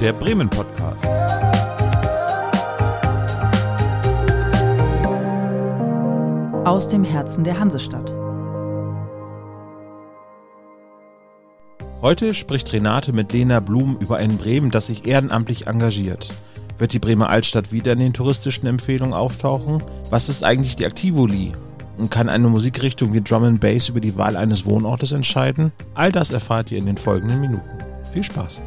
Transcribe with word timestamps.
der 0.00 0.12
Bremen 0.12 0.48
Podcast. 0.48 1.04
Aus 6.64 6.86
dem 6.86 7.02
Herzen 7.02 7.42
der 7.42 7.58
Hansestadt. 7.58 8.14
Heute 12.00 12.32
spricht 12.34 12.72
Renate 12.72 13.12
mit 13.12 13.32
Lena 13.32 13.58
Blum 13.58 13.96
über 13.98 14.18
ein 14.18 14.38
Bremen, 14.38 14.70
das 14.70 14.86
sich 14.86 15.04
ehrenamtlich 15.04 15.66
engagiert. 15.66 16.32
Wird 16.78 16.92
die 16.92 17.00
Bremer 17.00 17.28
Altstadt 17.28 17.72
wieder 17.72 17.94
in 17.94 17.98
den 17.98 18.12
touristischen 18.12 18.68
Empfehlungen 18.68 19.14
auftauchen? 19.14 19.82
Was 20.10 20.28
ist 20.28 20.44
eigentlich 20.44 20.76
die 20.76 20.86
Aktivoli? 20.86 21.52
Und 21.96 22.12
kann 22.12 22.28
eine 22.28 22.46
Musikrichtung 22.46 23.14
wie 23.14 23.20
Drum 23.20 23.42
and 23.42 23.60
Bass 23.60 23.88
über 23.88 23.98
die 23.98 24.16
Wahl 24.16 24.36
eines 24.36 24.64
Wohnortes 24.64 25.10
entscheiden? 25.10 25.72
All 25.94 26.12
das 26.12 26.30
erfahrt 26.30 26.70
ihr 26.70 26.78
in 26.78 26.86
den 26.86 26.98
folgenden 26.98 27.40
Minuten. 27.40 27.68
Viel 28.12 28.22
Spaß! 28.22 28.62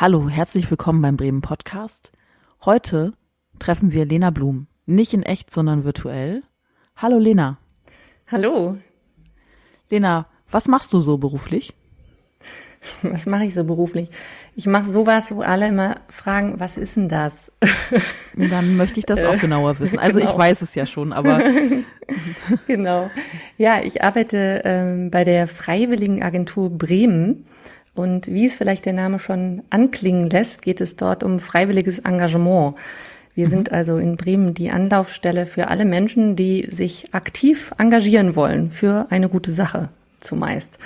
Hallo, 0.00 0.30
herzlich 0.30 0.70
willkommen 0.70 1.02
beim 1.02 1.18
Bremen 1.18 1.42
Podcast. 1.42 2.10
Heute 2.64 3.12
treffen 3.58 3.92
wir 3.92 4.06
Lena 4.06 4.30
Blum. 4.30 4.66
Nicht 4.86 5.12
in 5.12 5.22
echt, 5.22 5.50
sondern 5.50 5.84
virtuell. 5.84 6.42
Hallo 6.96 7.18
Lena. 7.18 7.58
Hallo. 8.32 8.78
Lena, 9.90 10.26
was 10.50 10.68
machst 10.68 10.94
du 10.94 11.00
so 11.00 11.18
beruflich? 11.18 11.74
Was 13.02 13.26
mache 13.26 13.44
ich 13.44 13.52
so 13.52 13.62
beruflich? 13.62 14.08
Ich 14.56 14.66
mache 14.66 14.88
sowas, 14.88 15.32
wo 15.32 15.42
alle 15.42 15.68
immer 15.68 15.96
fragen, 16.08 16.58
was 16.58 16.78
ist 16.78 16.96
denn 16.96 17.10
das? 17.10 17.52
Dann 18.34 18.78
möchte 18.78 19.00
ich 19.00 19.04
das 19.04 19.22
auch 19.22 19.38
genauer 19.38 19.80
wissen. 19.80 19.98
Also 19.98 20.18
genau. 20.18 20.32
ich 20.32 20.38
weiß 20.38 20.62
es 20.62 20.74
ja 20.74 20.86
schon, 20.86 21.12
aber. 21.12 21.42
genau. 22.66 23.10
Ja, 23.58 23.82
ich 23.82 24.02
arbeite 24.02 24.62
ähm, 24.64 25.10
bei 25.10 25.24
der 25.24 25.46
Freiwilligen 25.46 26.22
Agentur 26.22 26.70
Bremen. 26.70 27.44
Und 27.94 28.28
wie 28.28 28.46
es 28.46 28.56
vielleicht 28.56 28.86
der 28.86 28.92
Name 28.92 29.18
schon 29.18 29.62
anklingen 29.70 30.30
lässt, 30.30 30.62
geht 30.62 30.80
es 30.80 30.96
dort 30.96 31.22
um 31.22 31.38
freiwilliges 31.38 31.98
Engagement. 32.00 32.76
Wir 33.34 33.46
mhm. 33.46 33.50
sind 33.50 33.72
also 33.72 33.98
in 33.98 34.16
Bremen 34.16 34.54
die 34.54 34.70
Anlaufstelle 34.70 35.46
für 35.46 35.68
alle 35.68 35.84
Menschen, 35.84 36.36
die 36.36 36.68
sich 36.70 37.12
aktiv 37.12 37.72
engagieren 37.78 38.36
wollen 38.36 38.70
für 38.70 39.06
eine 39.10 39.28
gute 39.28 39.52
Sache 39.52 39.88
zumeist. 40.20 40.78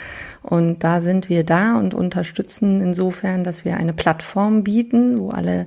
Und 0.43 0.84
da 0.84 1.01
sind 1.01 1.28
wir 1.28 1.43
da 1.45 1.78
und 1.78 1.95
unterstützen 1.95 2.81
insofern, 2.81 3.45
dass 3.45 3.65
wir 3.65 3.77
eine 3.77 3.93
Plattform 3.93 4.62
bieten, 4.62 5.19
wo 5.19 5.31
alle 5.31 5.67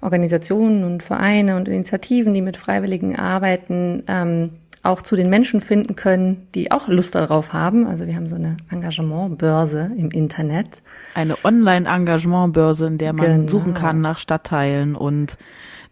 Organisationen 0.00 0.84
und 0.84 1.02
Vereine 1.02 1.56
und 1.56 1.68
Initiativen, 1.68 2.32
die 2.32 2.40
mit 2.42 2.56
Freiwilligen 2.56 3.16
arbeiten, 3.16 4.02
ähm, 4.08 4.50
auch 4.86 5.02
zu 5.02 5.16
den 5.16 5.28
Menschen 5.28 5.60
finden 5.60 5.96
können, 5.96 6.48
die 6.54 6.70
auch 6.70 6.88
Lust 6.88 7.14
darauf 7.14 7.52
haben. 7.52 7.86
Also 7.86 8.06
wir 8.06 8.16
haben 8.16 8.28
so 8.28 8.36
eine 8.36 8.56
Engagementbörse 8.70 9.90
im 9.96 10.10
Internet. 10.10 10.68
Eine 11.14 11.36
Online-Engagementbörse, 11.44 12.86
in 12.86 12.98
der 12.98 13.12
man 13.12 13.46
genau. 13.46 13.48
suchen 13.48 13.74
kann 13.74 14.00
nach 14.00 14.18
Stadtteilen 14.18 14.96
und 14.96 15.36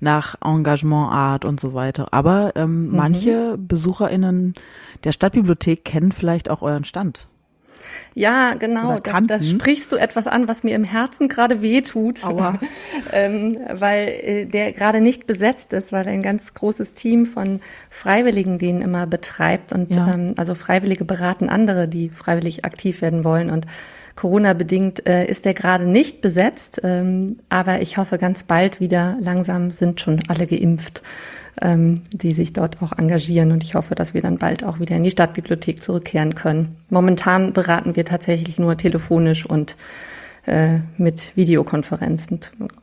nach 0.01 0.37
Engagementart 0.45 1.45
und 1.45 1.61
so 1.61 1.75
weiter. 1.75 2.09
Aber 2.13 2.53
ähm, 2.57 2.89
mhm. 2.89 2.97
manche 2.97 3.59
BesucherInnen 3.59 4.55
der 5.05 5.13
Stadtbibliothek 5.13 5.85
kennen 5.85 6.13
vielleicht 6.13 6.51
auch 6.51 6.63
euren 6.63 6.85
Stand. 6.85 7.29
Ja, 8.15 8.55
genau. 8.55 9.01
Da, 9.01 9.21
da, 9.21 9.41
sprichst 9.41 9.91
du 9.91 9.97
etwas 9.97 10.29
an, 10.29 10.47
was 10.47 10.63
mir 10.63 10.77
im 10.77 10.85
Herzen 10.85 11.29
gerade 11.29 11.63
wehtut, 11.63 12.25
ähm, 13.13 13.59
weil 13.73 14.09
äh, 14.09 14.47
der 14.47 14.73
gerade 14.73 15.01
nicht 15.01 15.27
besetzt 15.27 15.73
ist, 15.73 15.93
weil 15.93 16.07
ein 16.07 16.23
ganz 16.23 16.55
großes 16.55 16.95
Team 16.95 17.27
von 17.27 17.61
Freiwilligen 17.91 18.59
den 18.59 18.83
immer 18.83 19.07
betreibt 19.07 19.73
und 19.73 19.95
ja. 19.95 20.15
ähm, 20.15 20.35
also 20.37 20.55
Freiwillige 20.55 21.05
beraten 21.05 21.49
andere, 21.49 21.89
die 21.89 22.09
freiwillig 22.09 22.65
aktiv 22.65 23.03
werden 23.03 23.25
wollen 23.25 23.51
und 23.51 23.67
Corona 24.17 24.53
bedingt 24.53 25.07
äh, 25.09 25.27
ist 25.27 25.45
der 25.45 25.55
gerade 25.55 25.87
nicht 25.87 26.21
besetzt, 26.21 26.81
ähm, 26.85 27.39
aber 27.49 27.83
ich 27.83 27.97
hoffe 27.97 28.17
ganz 28.17 28.45
bald 28.45 28.79
wieder. 28.79 29.17
Langsam 29.21 29.73
sind 29.73 30.01
schon 30.01 30.21
alle 30.29 30.47
geimpft 30.47 31.03
ähm, 31.61 32.03
die 32.13 32.33
sich 32.33 32.53
dort 32.53 32.83
auch 32.83 32.93
engagieren. 32.93 33.53
Und 33.53 33.63
ich 33.63 33.75
hoffe, 33.75 33.95
dass 33.95 34.15
wir 34.15 34.23
dann 34.23 34.39
bald 34.39 34.65
auch 34.65 34.81
wieder 34.81 34.97
in 34.97 35.05
die 35.05 35.11
Stadtbibliothek 35.11 35.83
zurückkehren 35.83 36.35
können. 36.35 36.77
Momentan 36.91 37.53
beraten 37.53 37.97
wir 37.97 38.05
tatsächlich 38.05 38.59
nur 38.59 38.77
telefonisch 38.77 39.47
und 39.47 39.77
äh, 40.47 40.79
mit 40.99 41.37
Videokonferenzen. 41.37 42.41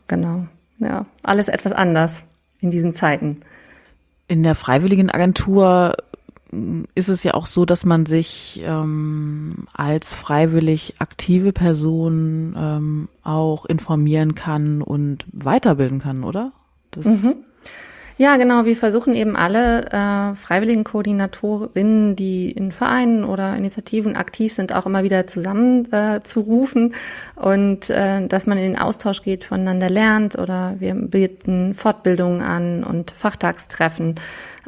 Genau. 0.08 0.46
Ja, 0.80 1.06
alles 1.24 1.48
etwas 1.48 1.74
anders 1.74 2.24
in 2.60 2.72
diesen 2.72 2.94
Zeiten. 2.94 3.42
In 4.28 4.44
der 4.44 4.56
Freiwilligenagentur 4.56 5.96
ist 6.96 7.10
es 7.10 7.24
ja 7.24 7.34
auch 7.34 7.46
so, 7.46 7.66
dass 7.66 7.86
man 7.86 8.06
sich 8.06 8.62
ähm, 8.66 9.68
als 9.74 10.14
freiwillig 10.14 10.96
aktive 11.00 11.54
Person 11.54 12.56
ähm, 12.58 13.10
auch 13.24 13.66
informieren 13.66 14.36
kann 14.36 14.82
und 14.82 15.26
weiterbilden 15.32 16.00
kann, 16.00 16.24
oder? 16.24 16.52
Das 16.92 17.06
mhm. 17.06 17.36
Ja, 18.22 18.38
genau. 18.38 18.66
Wir 18.66 18.78
versuchen 18.78 19.16
eben 19.16 19.36
alle 19.36 19.88
äh, 19.88 20.36
freiwilligen 20.36 20.84
Koordinatorinnen, 20.84 22.16
die 22.16 22.52
in 22.52 22.72
Vereinen 22.72 23.24
oder 23.24 23.56
Initiativen 23.56 24.16
aktiv 24.16 24.54
sind, 24.54 24.76
auch 24.76 24.86
immer 24.86 25.02
wieder 25.02 25.26
zusammen 25.26 25.92
äh, 25.92 26.20
und 27.36 27.90
äh, 27.90 28.28
dass 28.28 28.46
man 28.46 28.60
in 28.60 28.74
den 28.74 28.78
Austausch 28.78 29.24
geht, 29.24 29.44
voneinander 29.44 29.90
lernt 29.90 30.38
oder 30.38 30.76
wir 30.78 30.94
bieten 30.94 31.74
Fortbildungen 31.74 32.44
an 32.44 32.84
und 32.84 33.10
Fachtagstreffen. 33.10 34.20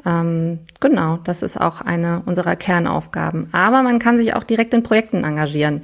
Ähm, 0.06 0.59
genau, 0.80 1.18
das 1.24 1.44
ist 1.44 1.59
auch 1.59 1.81
eine 1.81 2.22
unserer 2.25 2.56
Kernaufgaben. 2.56 3.47
Aber 3.53 3.84
man 3.84 4.00
kann 4.00 4.18
sich 4.18 4.34
auch 4.34 4.44
direkt 4.44 4.74
in 4.74 4.84
Projekten 4.84 5.24
engagieren. 5.24 5.81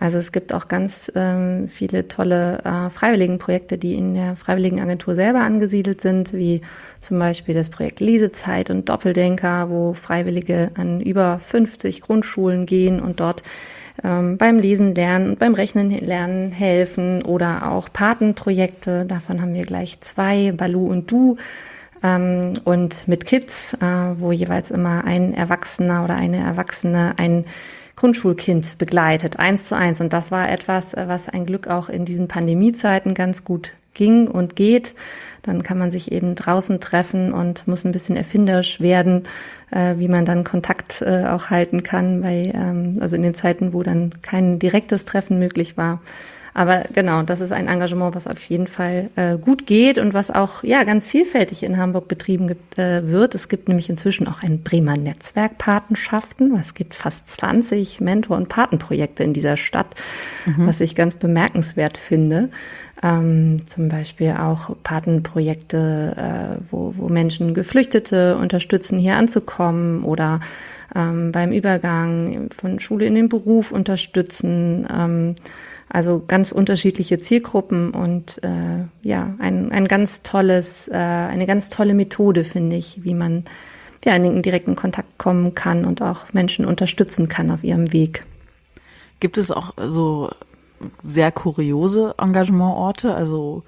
Also 0.00 0.18
es 0.18 0.32
gibt 0.32 0.54
auch 0.54 0.68
ganz 0.68 1.10
ähm, 1.14 1.68
viele 1.68 2.06
tolle 2.08 2.60
äh, 2.64 2.90
Freiwilligenprojekte, 2.90 3.78
die 3.78 3.94
in 3.94 4.14
der 4.14 4.36
Freiwilligenagentur 4.36 5.14
selber 5.14 5.40
angesiedelt 5.40 6.00
sind, 6.00 6.32
wie 6.32 6.62
zum 7.00 7.18
Beispiel 7.18 7.54
das 7.54 7.68
Projekt 7.68 8.00
Lesezeit 8.00 8.70
und 8.70 8.88
Doppeldenker, 8.88 9.70
wo 9.70 9.94
Freiwillige 9.94 10.70
an 10.74 11.00
über 11.00 11.40
50 11.40 12.00
Grundschulen 12.00 12.64
gehen 12.64 13.00
und 13.00 13.20
dort 13.20 13.42
ähm, 14.04 14.38
beim 14.38 14.58
Lesen 14.58 14.94
lernen 14.94 15.30
und 15.30 15.38
beim 15.40 15.54
Rechnen 15.54 15.90
lernen 15.90 16.52
helfen 16.52 17.22
oder 17.22 17.72
auch 17.72 17.92
Patenprojekte. 17.92 19.04
Davon 19.04 19.42
haben 19.42 19.54
wir 19.54 19.64
gleich 19.64 20.00
zwei, 20.00 20.52
Balu 20.52 20.86
und 20.86 21.10
Du. 21.10 21.36
Ähm, 22.02 22.60
und 22.64 23.08
mit 23.08 23.26
Kids, 23.26 23.74
äh, 23.74 23.86
wo 24.18 24.32
jeweils 24.32 24.70
immer 24.70 25.04
ein 25.04 25.34
Erwachsener 25.34 26.04
oder 26.04 26.14
eine 26.14 26.38
Erwachsene 26.38 27.14
ein 27.16 27.44
Grundschulkind 27.96 28.78
begleitet, 28.78 29.38
eins 29.38 29.68
zu 29.68 29.76
eins. 29.76 30.00
Und 30.00 30.12
das 30.12 30.30
war 30.30 30.48
etwas, 30.48 30.94
äh, 30.94 31.04
was 31.08 31.28
ein 31.28 31.46
Glück 31.46 31.66
auch 31.66 31.88
in 31.88 32.04
diesen 32.04 32.28
Pandemiezeiten 32.28 33.14
ganz 33.14 33.42
gut 33.44 33.72
ging 33.94 34.28
und 34.28 34.54
geht. 34.54 34.94
Dann 35.42 35.62
kann 35.62 35.78
man 35.78 35.90
sich 35.90 36.12
eben 36.12 36.34
draußen 36.34 36.80
treffen 36.80 37.32
und 37.32 37.66
muss 37.66 37.84
ein 37.84 37.92
bisschen 37.92 38.16
erfinderisch 38.16 38.80
werden, 38.80 39.24
äh, 39.70 39.96
wie 39.98 40.08
man 40.08 40.24
dann 40.24 40.44
Kontakt 40.44 41.02
äh, 41.02 41.24
auch 41.26 41.50
halten 41.50 41.82
kann, 41.82 42.22
bei, 42.22 42.52
ähm, 42.54 42.98
also 43.00 43.16
in 43.16 43.22
den 43.22 43.34
Zeiten, 43.34 43.72
wo 43.72 43.82
dann 43.82 44.14
kein 44.22 44.58
direktes 44.58 45.04
Treffen 45.04 45.38
möglich 45.38 45.76
war. 45.76 46.00
Aber 46.58 46.82
genau, 46.92 47.22
das 47.22 47.40
ist 47.40 47.52
ein 47.52 47.68
Engagement, 47.68 48.16
was 48.16 48.26
auf 48.26 48.42
jeden 48.42 48.66
Fall 48.66 49.10
äh, 49.14 49.38
gut 49.38 49.64
geht 49.64 49.96
und 49.96 50.12
was 50.12 50.32
auch 50.32 50.64
ja 50.64 50.82
ganz 50.82 51.06
vielfältig 51.06 51.62
in 51.62 51.76
Hamburg 51.76 52.08
betrieben 52.08 52.48
gibt, 52.48 52.80
äh, 52.80 53.08
wird. 53.08 53.36
Es 53.36 53.48
gibt 53.48 53.68
nämlich 53.68 53.88
inzwischen 53.88 54.26
auch 54.26 54.42
ein 54.42 54.64
Bremer 54.64 54.96
Netzwerk 54.96 55.56
Patenschaften. 55.58 56.58
Es 56.58 56.74
gibt 56.74 56.94
fast 56.94 57.30
20 57.30 58.00
Mentor- 58.00 58.36
und 58.36 58.48
Patenprojekte 58.48 59.22
in 59.22 59.34
dieser 59.34 59.56
Stadt, 59.56 59.94
mhm. 60.46 60.66
was 60.66 60.80
ich 60.80 60.96
ganz 60.96 61.14
bemerkenswert 61.14 61.96
finde. 61.96 62.48
Ähm, 63.04 63.60
zum 63.68 63.88
Beispiel 63.88 64.32
auch 64.32 64.74
Patenprojekte, 64.82 66.16
äh, 66.16 66.60
wo, 66.72 66.92
wo 66.96 67.08
Menschen 67.08 67.54
Geflüchtete 67.54 68.36
unterstützen, 68.36 68.98
hier 68.98 69.14
anzukommen 69.14 70.02
oder 70.02 70.40
ähm, 70.96 71.30
beim 71.30 71.52
Übergang 71.52 72.48
von 72.50 72.80
Schule 72.80 73.06
in 73.06 73.14
den 73.14 73.28
Beruf 73.28 73.70
unterstützen. 73.70 74.88
Ähm, 74.92 75.36
also 75.90 76.22
ganz 76.26 76.52
unterschiedliche 76.52 77.18
Zielgruppen 77.18 77.92
und 77.92 78.42
äh, 78.44 78.84
ja, 79.02 79.34
ein, 79.38 79.72
ein 79.72 79.88
ganz 79.88 80.22
tolles, 80.22 80.88
äh, 80.88 80.94
eine 80.94 81.46
ganz 81.46 81.70
tolle 81.70 81.94
Methode, 81.94 82.44
finde 82.44 82.76
ich, 82.76 83.04
wie 83.04 83.14
man 83.14 83.44
ja, 84.04 84.14
in 84.14 84.22
den 84.22 84.42
direkten 84.42 84.76
Kontakt 84.76 85.18
kommen 85.18 85.54
kann 85.54 85.84
und 85.84 86.02
auch 86.02 86.32
Menschen 86.32 86.64
unterstützen 86.64 87.28
kann 87.28 87.50
auf 87.50 87.64
ihrem 87.64 87.92
Weg. 87.92 88.24
Gibt 89.20 89.38
es 89.38 89.50
auch 89.50 89.74
so 89.76 90.30
sehr 91.02 91.32
kuriose 91.32 92.14
Engagementorte? 92.18 93.14
Also 93.14 93.64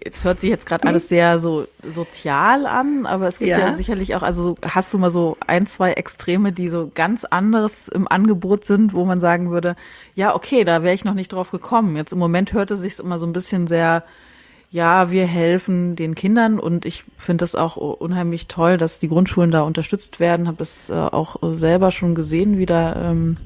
es 0.00 0.24
hört 0.24 0.40
sich 0.40 0.50
jetzt 0.50 0.66
gerade 0.66 0.88
alles 0.88 1.08
sehr 1.08 1.38
so 1.38 1.66
sozial 1.82 2.66
an, 2.66 3.06
aber 3.06 3.28
es 3.28 3.38
gibt 3.38 3.50
ja. 3.50 3.58
ja. 3.58 3.72
sicherlich 3.72 4.14
auch, 4.14 4.22
also 4.22 4.54
hast 4.62 4.92
du 4.92 4.98
mal 4.98 5.10
so 5.10 5.36
ein, 5.46 5.66
zwei 5.66 5.92
Extreme, 5.92 6.52
die 6.52 6.68
so 6.68 6.90
ganz 6.94 7.24
anderes 7.24 7.88
im 7.88 8.08
Angebot 8.08 8.64
sind, 8.64 8.94
wo 8.94 9.04
man 9.04 9.20
sagen 9.20 9.50
würde, 9.50 9.76
ja, 10.14 10.34
okay, 10.34 10.64
da 10.64 10.82
wäre 10.82 10.94
ich 10.94 11.04
noch 11.04 11.14
nicht 11.14 11.32
drauf 11.32 11.50
gekommen. 11.50 11.96
Jetzt 11.96 12.12
im 12.12 12.18
Moment 12.18 12.52
hörte 12.52 12.76
sich 12.76 12.98
immer 12.98 13.18
so 13.18 13.26
ein 13.26 13.34
bisschen 13.34 13.66
sehr, 13.66 14.04
ja, 14.70 15.10
wir 15.10 15.26
helfen 15.26 15.94
den 15.94 16.14
Kindern 16.14 16.58
und 16.58 16.86
ich 16.86 17.04
finde 17.18 17.42
das 17.42 17.54
auch 17.54 17.76
unheimlich 17.76 18.48
toll, 18.48 18.78
dass 18.78 18.98
die 18.98 19.08
Grundschulen 19.08 19.50
da 19.50 19.60
unterstützt 19.60 20.20
werden. 20.20 20.48
Habe 20.48 20.62
es 20.62 20.88
äh, 20.88 20.94
auch 20.94 21.36
selber 21.54 21.90
schon 21.90 22.14
gesehen, 22.14 22.56
wie 22.56 22.66
da 22.66 23.10
ähm, 23.10 23.36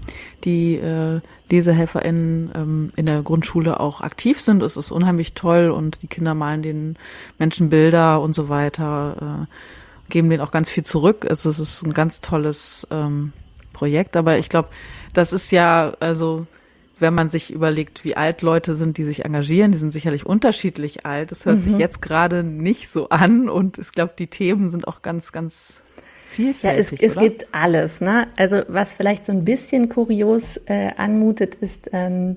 die 0.44 0.77
äh, 0.77 1.21
LesehelferInnen 1.50 2.50
ähm, 2.55 2.93
in 2.97 3.06
der 3.06 3.23
Grundschule 3.23 3.81
auch 3.81 4.00
aktiv 4.00 4.41
sind. 4.41 4.62
Es 4.62 4.77
ist 4.77 4.91
unheimlich 4.91 5.35
toll 5.35 5.71
und 5.71 6.03
die 6.03 6.06
Kinder 6.06 6.35
malen 6.35 6.62
den 6.62 6.97
Menschen 7.38 7.71
Bilder 7.71 8.21
und 8.21 8.35
so 8.35 8.49
weiter, 8.49 9.47
äh, 9.49 10.11
geben 10.12 10.31
denen 10.31 10.43
auch 10.43 10.50
ganz 10.50 10.71
viel 10.71 10.85
zurück. 10.85 11.27
Also 11.29 11.50
es 11.50 11.59
ist 11.59 11.83
ein 11.83 11.93
ganz 11.93 12.21
tolles 12.21 12.87
ähm, 12.91 13.33
Projekt, 13.73 14.17
aber 14.17 14.38
ich 14.38 14.49
glaube, 14.49 14.69
das 15.12 15.33
ist 15.33 15.50
ja, 15.50 15.94
also 16.00 16.47
wenn 16.99 17.15
man 17.15 17.31
sich 17.31 17.53
überlegt, 17.53 18.05
wie 18.05 18.17
alt 18.17 18.43
Leute 18.43 18.75
sind, 18.75 18.97
die 18.97 19.05
sich 19.05 19.25
engagieren, 19.25 19.73
die 19.73 19.79
sind 19.79 19.93
sicherlich 19.93 20.25
unterschiedlich 20.25 21.05
alt. 21.05 21.31
Das 21.31 21.44
hört 21.44 21.56
mhm. 21.56 21.61
sich 21.61 21.79
jetzt 21.79 22.00
gerade 22.00 22.43
nicht 22.43 22.88
so 22.88 23.09
an 23.11 23.49
und 23.49 23.79
ich 23.79 23.93
glaube, 23.93 24.15
die 24.19 24.29
Themen 24.29 24.71
sind 24.71 24.88
auch 24.88 25.03
ganz, 25.03 25.33
ganz 25.33 25.83
vielfältig. 26.26 27.00
Ja, 27.00 27.06
es, 27.06 27.14
es 27.14 27.19
gibt 27.19 27.46
alles. 27.52 28.00
Ne? 28.00 28.26
Also 28.37 28.62
was 28.69 28.93
vielleicht 28.93 29.25
so 29.26 29.32
ein 29.32 29.44
bisschen 29.44 29.88
kurios 29.88 30.58
äh, 30.67 30.90
anmutet, 30.96 31.55
ist 31.56 31.90
ähm, 31.93 32.37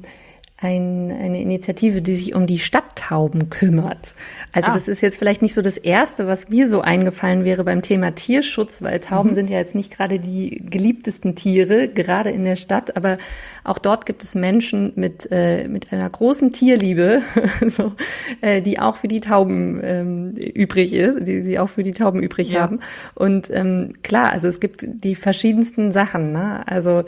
ein, 0.62 1.10
eine 1.10 1.42
Initiative, 1.42 2.02
die 2.02 2.16
sich 2.16 2.36
um 2.36 2.46
die 2.46 2.60
Stadttauben 2.60 3.50
kümmert. 3.50 4.14
Also 4.52 4.72
ah. 4.72 4.74
das 4.74 4.90
ist 4.90 5.00
jetzt 5.00 5.18
vielleicht 5.18 5.42
nicht 5.42 5.54
so 5.54 5.62
das 5.62 5.78
Erste, 5.78 6.28
was 6.28 6.50
mir 6.50 6.70
so 6.70 6.82
eingefallen 6.82 7.46
wäre 7.46 7.64
beim 7.64 7.82
Thema 7.82 8.12
Tierschutz, 8.12 8.82
weil 8.82 9.00
Tauben 9.00 9.32
mhm. 9.32 9.36
sind 9.36 9.50
ja 9.50 9.58
jetzt 9.58 9.74
nicht 9.74 9.90
gerade 9.90 10.20
die 10.20 10.62
geliebtesten 10.70 11.36
Tiere, 11.36 11.88
gerade 11.88 12.32
in 12.32 12.44
der 12.44 12.58
Stadt, 12.58 12.98
aber 12.98 13.20
auch 13.64 13.78
dort 13.78 14.06
gibt 14.06 14.24
es 14.24 14.36
Menschen 14.36 14.92
mit, 14.96 15.30
äh, 15.32 15.68
mit 15.70 15.94
einer 15.94 16.10
großen 16.10 16.52
Tierliebe, 16.52 17.22
so, 17.70 17.94
äh, 18.42 18.62
die 18.62 18.80
auch 18.80 18.98
für 18.98 19.08
die 19.08 19.22
Tauben 19.22 19.80
ähm, 19.82 20.32
übrig 20.36 20.94
ist, 20.94 21.26
die 21.26 21.42
sie 21.42 21.58
auch 21.58 21.70
für 21.70 21.84
die 21.84 21.92
Tauben 21.92 22.22
übrig 22.22 22.50
ja. 22.50 22.62
haben. 22.62 22.80
Und 23.16 23.50
ähm, 23.50 23.94
klar, 24.04 24.34
also 24.34 24.50
es 24.50 24.60
gibt 24.60 24.86
die 24.86 25.16
verschiedensten 25.16 25.94
Sachen. 25.94 26.34
Ne? 26.34 26.68
Also 26.68 27.06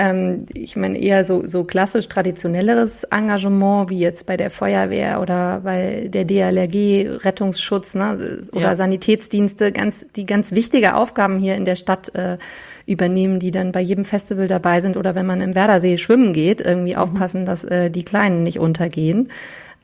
ähm, 0.00 0.46
ich 0.54 0.76
meine 0.76 0.98
eher 0.98 1.26
so, 1.26 1.46
so 1.46 1.64
klassisch 1.64 2.08
traditionelleres 2.08 3.04
Engagement, 3.04 3.90
wie 3.90 3.98
jetzt 3.98 4.24
bei 4.24 4.38
der 4.38 4.48
Feuerwehr 4.50 5.20
oder 5.20 5.60
bei 5.62 6.08
der 6.08 6.24
DLRG, 6.24 7.22
Rettungsschutz 7.22 7.94
ne, 7.94 8.42
oder 8.52 8.62
ja. 8.62 8.76
Sanitätsdienste, 8.76 9.72
ganz, 9.72 10.06
die 10.16 10.24
ganz 10.24 10.52
wichtige 10.52 10.94
Aufgaben 10.94 11.38
hier 11.38 11.54
in 11.54 11.66
der 11.66 11.74
Stadt 11.74 12.14
äh, 12.14 12.38
übernehmen, 12.86 13.40
die 13.40 13.50
dann 13.50 13.72
bei 13.72 13.82
jedem 13.82 14.06
Festival 14.06 14.46
dabei 14.46 14.80
sind 14.80 14.96
oder 14.96 15.14
wenn 15.14 15.26
man 15.26 15.42
im 15.42 15.54
Werdersee 15.54 15.98
schwimmen 15.98 16.32
geht, 16.32 16.62
irgendwie 16.62 16.94
mhm. 16.94 16.98
aufpassen, 16.98 17.44
dass 17.44 17.64
äh, 17.64 17.90
die 17.90 18.04
Kleinen 18.04 18.42
nicht 18.42 18.58
untergehen. 18.58 19.28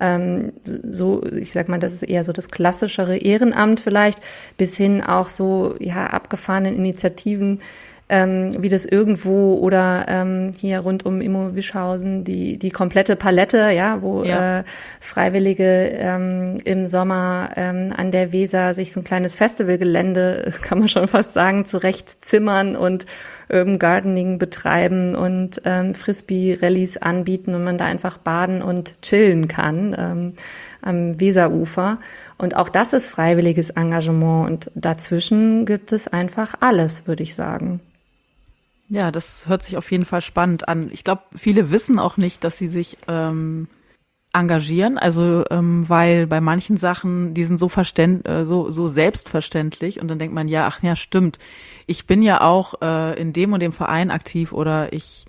Ähm, 0.01 0.55
so, 0.65 1.25
ich 1.27 1.53
sag 1.53 1.69
mal, 1.69 1.79
das 1.79 1.93
ist 1.93 2.05
eher 2.05 2.25
so 2.25 2.33
das 2.33 2.49
klassischere 2.49 3.19
Ehrenamt 3.19 3.81
vielleicht, 3.81 4.21
bis 4.57 4.79
hin 4.79 5.03
auch 5.03 5.29
so, 5.29 5.75
ja, 5.79 6.07
abgefahrenen 6.07 6.75
Initiativen, 6.75 7.61
ähm, 8.09 8.51
wie 8.63 8.69
das 8.69 8.85
irgendwo 8.85 9.55
oder 9.55 10.07
ähm, 10.09 10.53
hier 10.57 10.79
rund 10.81 11.05
um 11.05 11.21
Immo 11.21 11.57
Wischhausen 11.57 12.23
die 12.23 12.57
die 12.57 12.71
komplette 12.71 13.17
Palette, 13.17 13.71
ja, 13.71 14.01
wo 14.01 14.23
ja. 14.23 14.61
Äh, 14.61 14.65
Freiwillige 15.01 15.91
ähm, 15.99 16.61
im 16.65 16.87
Sommer 16.87 17.51
ähm, 17.57 17.93
an 17.97 18.13
der 18.13 18.33
Weser 18.33 18.75
sich 18.75 18.93
so 18.93 19.01
ein 19.01 19.05
kleines 19.05 19.35
Festivalgelände, 19.35 20.53
kann 20.63 20.79
man 20.79 20.89
schon 20.89 21.09
fast 21.09 21.35
sagen, 21.35 21.67
zurecht 21.67 22.25
zimmern 22.25 22.77
und 22.77 23.07
Urban 23.49 23.79
Gardening 23.79 24.39
betreiben 24.39 25.15
und 25.15 25.61
ähm, 25.65 25.95
Frisbee-Rallies 25.95 26.99
anbieten 26.99 27.55
und 27.55 27.65
man 27.65 27.79
da 27.79 27.87
einfach 27.87 28.19
baden 28.19 28.63
und 28.63 29.01
chillen 29.03 29.49
kann 29.49 29.95
ähm, 29.99 30.33
am 30.83 31.21
Weserufer. 31.21 31.99
Und 32.39 32.57
auch 32.57 32.69
das 32.69 32.93
ist 32.93 33.09
freiwilliges 33.09 33.71
Engagement 33.71 34.49
und 34.49 34.71
dazwischen 34.75 35.65
gibt 35.65 35.93
es 35.93 36.09
einfach 36.09 36.55
alles, 36.61 37.07
würde 37.07 37.23
ich 37.23 37.35
sagen. 37.35 37.81
Ja, 38.89 39.11
das 39.11 39.49
hört 39.49 39.65
sich 39.65 39.77
auf 39.77 39.91
jeden 39.91 40.05
Fall 40.05 40.21
spannend 40.21 40.69
an. 40.69 40.91
Ich 40.93 41.03
glaube, 41.03 41.23
viele 41.35 41.71
wissen 41.71 41.99
auch 41.99 42.17
nicht, 42.17 42.45
dass 42.45 42.57
sie 42.57 42.69
sich 42.69 42.99
ähm, 43.09 43.69
engagieren, 44.33 44.99
also 44.99 45.45
ähm, 45.51 45.89
weil 45.89 46.27
bei 46.27 46.41
manchen 46.41 46.77
Sachen, 46.77 47.35
die 47.35 47.45
sind 47.45 47.59
so 47.59 47.69
verständ, 47.69 48.29
äh, 48.29 48.45
so 48.47 48.71
so 48.71 48.87
selbstverständlich 48.87 50.01
und 50.01 50.09
dann 50.09 50.19
denkt 50.19 50.35
man 50.35 50.47
ja, 50.47 50.67
ach 50.69 50.83
ja, 50.83 50.95
stimmt. 50.95 51.39
Ich 51.87 52.07
bin 52.07 52.23
ja 52.23 52.43
auch 52.43 52.81
äh, 52.81 53.21
in 53.21 53.33
dem 53.33 53.53
und 53.53 53.61
dem 53.61 53.73
Verein 53.73 54.11
aktiv 54.11 54.53
oder 54.53 54.93
ich 54.93 55.27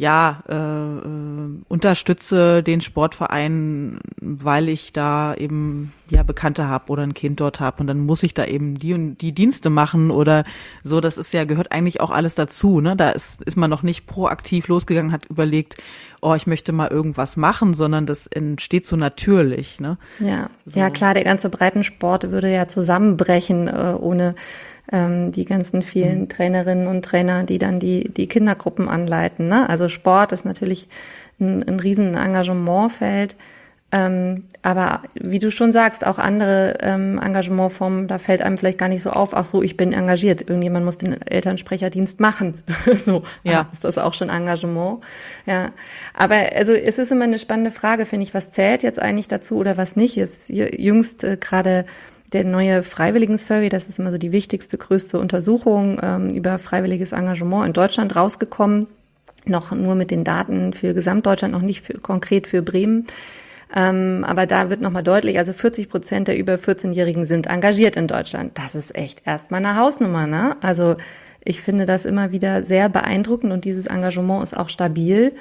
ja, 0.00 0.42
äh, 0.48 0.54
äh, 0.54 1.62
unterstütze 1.68 2.62
den 2.62 2.80
Sportverein, 2.80 4.00
weil 4.18 4.70
ich 4.70 4.94
da 4.94 5.34
eben 5.34 5.92
ja 6.08 6.22
Bekannte 6.22 6.68
habe 6.68 6.90
oder 6.90 7.02
ein 7.02 7.12
Kind 7.12 7.38
dort 7.38 7.60
habe 7.60 7.82
und 7.82 7.86
dann 7.86 8.00
muss 8.00 8.22
ich 8.22 8.32
da 8.32 8.46
eben 8.46 8.78
die 8.78 8.94
und 8.94 9.18
die 9.18 9.32
Dienste 9.32 9.68
machen 9.68 10.10
oder 10.10 10.44
so. 10.82 11.02
Das 11.02 11.18
ist 11.18 11.34
ja 11.34 11.44
gehört 11.44 11.70
eigentlich 11.70 12.00
auch 12.00 12.10
alles 12.10 12.34
dazu. 12.34 12.80
Ne, 12.80 12.96
da 12.96 13.10
ist 13.10 13.42
ist 13.42 13.58
man 13.58 13.68
noch 13.68 13.82
nicht 13.82 14.06
proaktiv 14.06 14.68
losgegangen, 14.68 15.12
hat 15.12 15.26
überlegt, 15.26 15.76
oh, 16.22 16.34
ich 16.34 16.46
möchte 16.46 16.72
mal 16.72 16.88
irgendwas 16.88 17.36
machen, 17.36 17.74
sondern 17.74 18.06
das 18.06 18.26
entsteht 18.26 18.86
so 18.86 18.96
natürlich. 18.96 19.80
Ne? 19.80 19.98
Ja, 20.18 20.48
so. 20.64 20.80
ja 20.80 20.88
klar, 20.88 21.12
der 21.12 21.24
ganze 21.24 21.50
Breitensport 21.50 22.30
würde 22.30 22.50
ja 22.50 22.68
zusammenbrechen 22.68 23.68
äh, 23.68 23.94
ohne 24.00 24.34
ähm, 24.92 25.32
die 25.32 25.44
ganzen 25.44 25.82
vielen 25.82 26.20
mhm. 26.20 26.28
Trainerinnen 26.28 26.86
und 26.86 27.04
Trainer, 27.04 27.44
die 27.44 27.58
dann 27.58 27.80
die, 27.80 28.08
die 28.08 28.26
Kindergruppen 28.26 28.88
anleiten. 28.88 29.48
Ne? 29.48 29.68
Also 29.68 29.88
Sport 29.88 30.32
ist 30.32 30.44
natürlich 30.44 30.88
ein, 31.40 31.62
ein 31.62 31.80
riesen 31.80 32.14
Engagementfeld. 32.14 33.36
Ähm, 33.92 34.44
aber 34.62 35.02
wie 35.14 35.40
du 35.40 35.50
schon 35.50 35.72
sagst, 35.72 36.06
auch 36.06 36.18
andere 36.18 36.78
ähm, 36.80 37.18
Engagementformen, 37.18 38.06
da 38.06 38.18
fällt 38.18 38.40
einem 38.40 38.56
vielleicht 38.56 38.78
gar 38.78 38.88
nicht 38.88 39.02
so 39.02 39.10
auf, 39.10 39.34
ach 39.34 39.44
so, 39.44 39.62
ich 39.62 39.76
bin 39.76 39.92
engagiert. 39.92 40.42
Irgendjemand 40.42 40.84
muss 40.84 40.98
den 40.98 41.20
Elternsprecherdienst 41.20 42.20
machen. 42.20 42.62
so, 42.94 43.24
ja. 43.42 43.68
ist 43.72 43.82
das 43.82 43.98
auch 43.98 44.14
schon 44.14 44.28
Engagement. 44.28 45.00
Ja. 45.44 45.72
Aber 46.14 46.36
also 46.54 46.72
es 46.72 46.98
ist 46.98 47.10
immer 47.10 47.24
eine 47.24 47.40
spannende 47.40 47.72
Frage, 47.72 48.06
finde 48.06 48.24
ich, 48.24 48.34
was 48.34 48.52
zählt 48.52 48.84
jetzt 48.84 49.00
eigentlich 49.00 49.28
dazu 49.28 49.56
oder 49.56 49.76
was 49.76 49.96
nicht 49.96 50.16
ist. 50.16 50.48
Jüngst 50.48 51.24
äh, 51.24 51.36
gerade 51.36 51.84
der 52.32 52.44
neue 52.44 52.82
Freiwilligen-Survey, 52.82 53.68
das 53.68 53.88
ist 53.88 53.98
immer 53.98 54.10
so 54.10 54.18
die 54.18 54.32
wichtigste, 54.32 54.78
größte 54.78 55.18
Untersuchung 55.18 55.98
ähm, 56.02 56.30
über 56.30 56.58
freiwilliges 56.58 57.12
Engagement 57.12 57.66
in 57.66 57.72
Deutschland 57.72 58.14
rausgekommen. 58.14 58.86
Noch 59.46 59.72
nur 59.72 59.94
mit 59.94 60.10
den 60.10 60.22
Daten 60.22 60.72
für 60.72 60.94
Gesamtdeutschland, 60.94 61.52
noch 61.52 61.62
nicht 61.62 61.82
für, 61.82 61.94
konkret 61.94 62.46
für 62.46 62.62
Bremen. 62.62 63.06
Ähm, 63.74 64.24
aber 64.26 64.46
da 64.46 64.68
wird 64.68 64.80
nochmal 64.80 65.02
deutlich, 65.02 65.38
also 65.38 65.52
40 65.52 65.88
Prozent 65.88 66.28
der 66.28 66.36
über 66.36 66.54
14-Jährigen 66.54 67.24
sind 67.24 67.46
engagiert 67.46 67.96
in 67.96 68.06
Deutschland. 68.06 68.58
Das 68.58 68.74
ist 68.74 68.94
echt 68.94 69.22
erstmal 69.26 69.64
eine 69.64 69.76
Hausnummer, 69.76 70.26
ne? 70.26 70.56
Also 70.60 70.96
ich 71.42 71.62
finde 71.62 71.86
das 71.86 72.04
immer 72.04 72.32
wieder 72.32 72.64
sehr 72.64 72.88
beeindruckend 72.88 73.52
und 73.52 73.64
dieses 73.64 73.86
Engagement 73.86 74.42
ist 74.42 74.56
auch 74.56 74.68
stabil. 74.68 75.34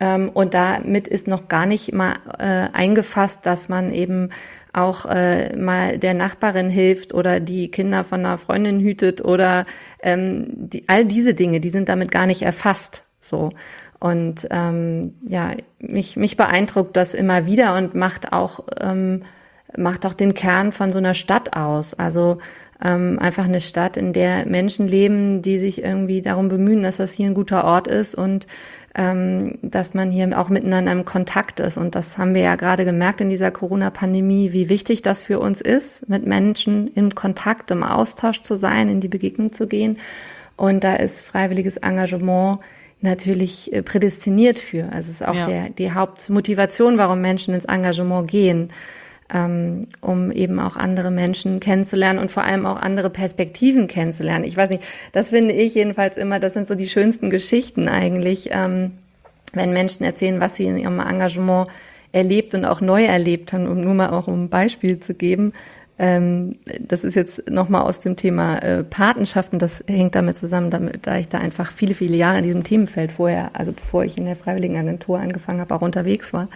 Ähm, 0.00 0.30
und 0.32 0.54
damit 0.54 1.08
ist 1.08 1.26
noch 1.26 1.48
gar 1.48 1.66
nicht 1.66 1.92
mal 1.92 2.14
äh, 2.38 2.68
eingefasst, 2.72 3.46
dass 3.46 3.68
man 3.68 3.92
eben 3.92 4.30
auch 4.72 5.06
äh, 5.06 5.56
mal 5.56 5.98
der 5.98 6.14
Nachbarin 6.14 6.70
hilft 6.70 7.14
oder 7.14 7.40
die 7.40 7.70
Kinder 7.70 8.04
von 8.04 8.20
einer 8.20 8.38
Freundin 8.38 8.80
hütet 8.80 9.24
oder 9.24 9.66
ähm, 10.02 10.46
die, 10.50 10.88
all 10.88 11.04
diese 11.04 11.34
Dinge, 11.34 11.60
die 11.60 11.70
sind 11.70 11.88
damit 11.88 12.10
gar 12.10 12.26
nicht 12.26 12.42
erfasst. 12.42 13.04
So. 13.20 13.50
Und 14.00 14.46
ähm, 14.50 15.14
ja, 15.26 15.52
mich, 15.78 16.16
mich 16.16 16.36
beeindruckt 16.36 16.96
das 16.96 17.14
immer 17.14 17.46
wieder 17.46 17.76
und 17.76 17.94
macht 17.94 18.32
auch, 18.32 18.60
ähm, 18.80 19.24
macht 19.76 20.06
auch 20.06 20.14
den 20.14 20.34
Kern 20.34 20.72
von 20.72 20.92
so 20.92 20.98
einer 20.98 21.14
Stadt 21.14 21.56
aus. 21.56 21.94
Also 21.94 22.38
ähm, 22.82 23.18
einfach 23.18 23.44
eine 23.44 23.60
Stadt, 23.60 23.96
in 23.96 24.12
der 24.12 24.46
Menschen 24.46 24.86
leben, 24.86 25.42
die 25.42 25.58
sich 25.58 25.82
irgendwie 25.82 26.22
darum 26.22 26.48
bemühen, 26.48 26.82
dass 26.82 26.98
das 26.98 27.12
hier 27.12 27.26
ein 27.26 27.34
guter 27.34 27.64
Ort 27.64 27.88
ist 27.88 28.14
und 28.14 28.46
ähm, 28.94 29.58
dass 29.62 29.94
man 29.94 30.10
hier 30.10 30.38
auch 30.38 30.48
miteinander 30.48 30.92
im 30.92 31.04
Kontakt 31.04 31.60
ist. 31.60 31.76
Und 31.76 31.94
das 31.94 32.18
haben 32.18 32.34
wir 32.34 32.42
ja 32.42 32.56
gerade 32.56 32.84
gemerkt 32.84 33.20
in 33.20 33.30
dieser 33.30 33.50
Corona-Pandemie, 33.50 34.52
wie 34.52 34.68
wichtig 34.68 35.02
das 35.02 35.22
für 35.22 35.40
uns 35.40 35.60
ist, 35.60 36.08
mit 36.08 36.26
Menschen 36.26 36.88
im 36.94 37.14
Kontakt, 37.14 37.70
im 37.70 37.82
Austausch 37.82 38.42
zu 38.42 38.56
sein, 38.56 38.88
in 38.88 39.00
die 39.00 39.08
Begegnung 39.08 39.52
zu 39.52 39.66
gehen. 39.66 39.98
Und 40.56 40.82
da 40.84 40.94
ist 40.94 41.22
freiwilliges 41.22 41.76
Engagement 41.76 42.60
natürlich 43.00 43.72
äh, 43.72 43.82
prädestiniert 43.82 44.58
für. 44.58 44.84
Also 44.84 45.10
es 45.10 45.20
ist 45.20 45.26
auch 45.26 45.34
ja. 45.34 45.46
der, 45.46 45.68
die 45.70 45.92
Hauptmotivation, 45.92 46.98
warum 46.98 47.20
Menschen 47.20 47.54
ins 47.54 47.64
Engagement 47.64 48.28
gehen 48.28 48.70
ähm, 49.32 49.86
um 50.00 50.30
eben 50.32 50.58
auch 50.58 50.76
andere 50.76 51.10
Menschen 51.10 51.60
kennenzulernen 51.60 52.18
und 52.18 52.30
vor 52.30 52.44
allem 52.44 52.66
auch 52.66 52.76
andere 52.76 53.10
Perspektiven 53.10 53.86
kennenzulernen. 53.86 54.44
Ich 54.44 54.56
weiß 54.56 54.70
nicht, 54.70 54.82
das 55.12 55.30
finde 55.30 55.54
ich 55.54 55.74
jedenfalls 55.74 56.16
immer, 56.16 56.40
das 56.40 56.54
sind 56.54 56.66
so 56.66 56.74
die 56.74 56.88
schönsten 56.88 57.30
Geschichten 57.30 57.88
eigentlich, 57.88 58.50
ähm, 58.52 58.92
wenn 59.52 59.72
Menschen 59.72 60.04
erzählen, 60.04 60.40
was 60.40 60.56
sie 60.56 60.66
in 60.66 60.78
ihrem 60.78 61.00
Engagement 61.00 61.68
erlebt 62.12 62.54
und 62.54 62.64
auch 62.64 62.80
neu 62.80 63.04
erlebt 63.04 63.52
haben, 63.52 63.66
um 63.66 63.80
nur 63.80 63.94
mal 63.94 64.10
auch 64.10 64.28
um 64.28 64.44
ein 64.44 64.48
Beispiel 64.48 64.98
zu 65.00 65.14
geben. 65.14 65.52
Ähm, 65.98 66.56
das 66.80 67.02
ist 67.02 67.16
jetzt 67.16 67.50
nochmal 67.50 67.82
aus 67.82 68.00
dem 68.00 68.16
Thema 68.16 68.58
äh, 68.58 68.84
Patenschaften, 68.84 69.58
das 69.58 69.82
hängt 69.88 70.14
damit 70.14 70.38
zusammen, 70.38 70.70
damit, 70.70 71.06
da 71.06 71.18
ich 71.18 71.28
da 71.28 71.38
einfach 71.38 71.72
viele, 71.72 71.94
viele 71.94 72.16
Jahre 72.16 72.38
in 72.38 72.44
diesem 72.44 72.62
Themenfeld 72.62 73.10
vorher, 73.10 73.50
also 73.54 73.72
bevor 73.72 74.04
ich 74.04 74.16
in 74.16 74.24
der 74.24 74.36
Freiwilligenagentur 74.36 75.18
angefangen 75.18 75.60
habe, 75.60 75.74
auch 75.74 75.82
unterwegs 75.82 76.32
war. 76.32 76.48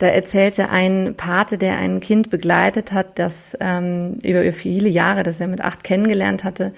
Da 0.00 0.06
erzählte 0.06 0.70
ein 0.70 1.14
Pate, 1.14 1.58
der 1.58 1.76
ein 1.76 2.00
Kind 2.00 2.30
begleitet 2.30 2.90
hat, 2.90 3.18
das 3.18 3.54
ähm, 3.60 4.14
über 4.22 4.50
viele 4.54 4.88
Jahre, 4.88 5.22
das 5.22 5.40
er 5.40 5.46
mit 5.46 5.60
acht 5.60 5.84
kennengelernt 5.84 6.42
hatte, 6.42 6.72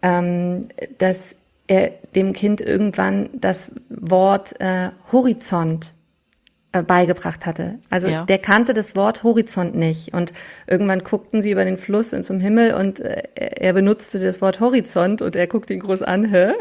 ähm, 0.00 0.68
dass 0.98 1.34
er 1.66 1.90
dem 2.14 2.32
Kind 2.32 2.60
irgendwann 2.60 3.30
das 3.34 3.72
Wort 3.88 4.60
äh, 4.60 4.90
Horizont 5.10 5.92
äh, 6.70 6.84
beigebracht 6.84 7.46
hatte. 7.46 7.80
Also 7.90 8.06
ja. 8.06 8.26
der 8.26 8.38
kannte 8.38 8.74
das 8.74 8.94
Wort 8.94 9.24
Horizont 9.24 9.74
nicht 9.74 10.14
und 10.14 10.32
irgendwann 10.68 11.02
guckten 11.02 11.42
sie 11.42 11.50
über 11.50 11.64
den 11.64 11.78
Fluss 11.78 12.12
in 12.12 12.22
zum 12.22 12.38
Himmel 12.38 12.74
und 12.74 13.00
äh, 13.00 13.24
er 13.34 13.72
benutzte 13.72 14.20
das 14.20 14.40
Wort 14.40 14.60
Horizont 14.60 15.20
und 15.20 15.34
er 15.34 15.48
guckte 15.48 15.74
ihn 15.74 15.80
groß 15.80 16.02
an, 16.02 16.26
hä? 16.26 16.52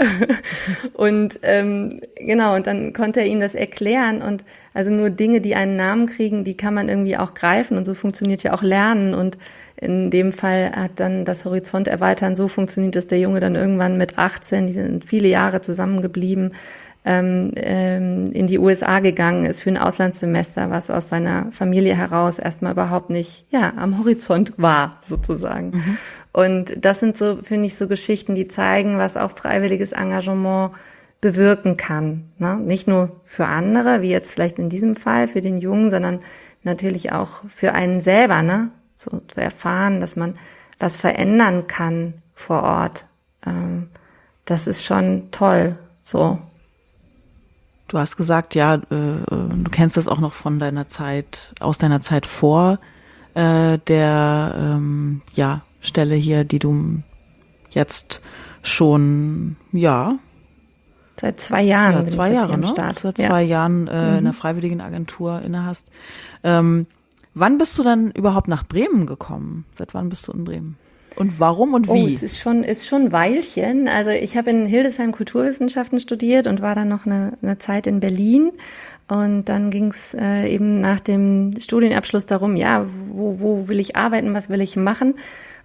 und 0.94 1.40
ähm, 1.44 2.02
genau 2.16 2.56
und 2.56 2.66
dann 2.66 2.92
konnte 2.92 3.20
er 3.20 3.28
ihm 3.28 3.40
das 3.40 3.54
erklären 3.54 4.24
und 4.24 4.44
also 4.74 4.90
nur 4.90 5.10
Dinge, 5.10 5.42
die 5.42 5.56
einen 5.56 5.76
Namen 5.76 6.06
kriegen, 6.08 6.44
die 6.44 6.56
kann 6.56 6.74
man 6.74 6.90
irgendwie 6.90 7.18
auch 7.18 7.34
greifen 7.34 7.78
und 7.78 7.86
so 7.86 7.94
funktioniert 7.94 8.44
ja 8.44 8.54
auch 8.54 8.64
Lernen 8.64 9.14
und 9.14 9.38
in 9.76 10.12
dem 10.12 10.32
Fall 10.32 10.72
hat 10.76 10.92
dann 10.98 11.26
das 11.26 11.44
Horizont 11.44 11.88
erweitern 11.88 12.36
so 12.36 12.48
funktioniert, 12.48 12.96
dass 12.96 13.08
der 13.08 13.20
Junge 13.20 13.40
dann 13.40 13.56
irgendwann 13.56 13.98
mit 13.98 14.18
18, 14.18 14.68
die 14.68 14.74
sind 14.74 15.06
viele 15.06 15.28
Jahre 15.28 15.62
zusammengeblieben, 15.62 16.54
ähm, 17.04 17.52
ähm, 17.56 18.26
in 18.32 18.46
die 18.46 18.60
USA 18.60 19.00
gegangen 19.00 19.46
ist 19.46 19.62
für 19.62 19.72
ein 19.72 19.80
Auslandssemester, 19.80 20.70
was 20.70 20.92
aus 20.92 21.10
seiner 21.10 21.52
Familie 21.52 21.96
heraus 21.96 22.38
erstmal 22.38 22.74
überhaupt 22.74 23.10
nicht 23.10 23.46
ja 23.50 23.74
am 23.76 23.98
Horizont 23.98 24.54
war 24.58 25.02
sozusagen. 25.08 25.72
Mhm. 25.72 25.98
Und 26.32 26.74
das 26.86 27.00
sind 27.00 27.18
so 27.18 27.40
finde 27.42 27.66
ich 27.66 27.76
so 27.76 27.88
Geschichten, 27.88 28.36
die 28.36 28.48
zeigen, 28.48 29.00
was 29.00 29.18
auch 29.18 29.32
freiwilliges 29.32 29.94
Engagement 29.94 30.74
bewirken 31.22 31.78
kann. 31.78 32.32
Ne? 32.38 32.58
Nicht 32.58 32.88
nur 32.88 33.22
für 33.24 33.46
andere, 33.46 34.02
wie 34.02 34.10
jetzt 34.10 34.32
vielleicht 34.32 34.60
in 34.60 34.70
diesem 34.70 34.96
Fall 34.96 35.28
für 35.28 35.42
den 35.42 35.60
Jungen, 35.60 35.90
sondern 35.90 36.20
natürlich 36.64 37.12
auch 37.12 37.44
für 37.48 37.74
einen 37.74 38.02
selber, 38.02 38.44
ne? 38.44 38.72
So 38.96 39.22
zu 39.28 39.42
erfahren, 39.42 40.00
dass 40.00 40.16
man 40.16 40.36
was 40.80 40.98
verändern 40.98 41.68
kann 41.68 42.16
vor 42.36 42.64
Ort. 42.64 43.06
Ähm, 43.46 43.90
das 44.46 44.68
ist 44.68 44.84
schon 44.84 45.32
toll. 45.32 45.78
So. 46.04 46.40
Du 47.88 47.98
hast 47.98 48.16
gesagt, 48.16 48.56
ja, 48.56 48.76
äh, 48.76 48.80
du 48.90 49.70
kennst 49.72 49.98
das 49.98 50.08
auch 50.08 50.20
noch 50.20 50.34
von 50.34 50.60
deiner 50.60 50.88
Zeit, 50.88 51.54
aus 51.60 51.78
deiner 51.78 52.02
Zeit 52.02 52.26
vor 52.26 52.80
äh, 53.34 53.78
der 53.80 54.56
ähm, 54.58 55.22
ja, 55.34 55.62
Stelle 55.80 56.16
hier, 56.16 56.44
die 56.44 56.60
du 56.60 57.02
jetzt 57.70 58.22
schon, 58.62 59.58
ja. 59.72 60.18
Seit 61.20 61.40
zwei 61.40 61.62
Jahren. 61.62 62.06
Ja, 62.06 62.08
zwei 62.08 62.32
Jahre, 62.32 62.58
ne? 62.58 62.68
Start. 62.68 63.00
Seit 63.00 63.20
ja. 63.20 63.28
zwei 63.28 63.44
Jahren 63.44 63.88
äh, 63.88 64.12
mhm. 64.12 64.18
in 64.20 64.24
der 64.26 64.34
Freiwilligen 64.34 64.82
Agentur 64.82 65.42
innehast. 65.42 65.88
Ähm, 66.44 66.88
wann 67.34 67.58
bist 67.58 67.78
du 67.78 67.84
dann 67.84 68.12
überhaupt 68.12 68.48
nach 68.48 68.66
Bremen 68.66 69.06
gekommen? 69.06 69.66
Seit 69.76 69.94
wann 69.94 70.10
bist 70.10 70.28
du 70.28 70.32
in 70.32 70.44
Bremen? 70.46 70.78
Und 71.16 71.40
warum 71.40 71.74
und 71.74 71.90
oh, 71.90 71.96
wie? 71.96 72.04
Oh, 72.04 72.08
es 72.08 72.24
ist 72.24 72.40
schon, 72.40 72.64
ist 72.64 72.88
schon 72.88 73.04
ein 73.04 73.12
Weilchen. 73.12 73.88
Also 73.88 74.12
ich 74.12 74.38
habe 74.38 74.50
in 74.50 74.66
Hildesheim 74.66 75.12
Kulturwissenschaften 75.12 76.00
studiert 76.00 76.48
und 76.48 76.62
war 76.62 76.74
dann 76.74 76.88
noch 76.88 77.06
eine, 77.06 77.34
eine 77.42 77.58
Zeit 77.60 77.86
in 77.86 78.00
Berlin. 78.00 78.52
Und 79.08 79.46
dann 79.46 79.72
ging 79.72 79.88
es 79.88 80.14
äh, 80.14 80.48
eben 80.48 80.80
nach 80.80 81.02
dem 81.02 81.52
Studienabschluss 81.60 82.28
darum, 82.28 82.56
ja, 82.56 82.86
wo, 83.10 83.40
wo 83.40 83.68
will 83.68 83.80
ich 83.82 83.98
arbeiten, 83.98 84.34
was 84.34 84.48
will 84.48 84.62
ich 84.62 84.78
machen? 84.78 85.16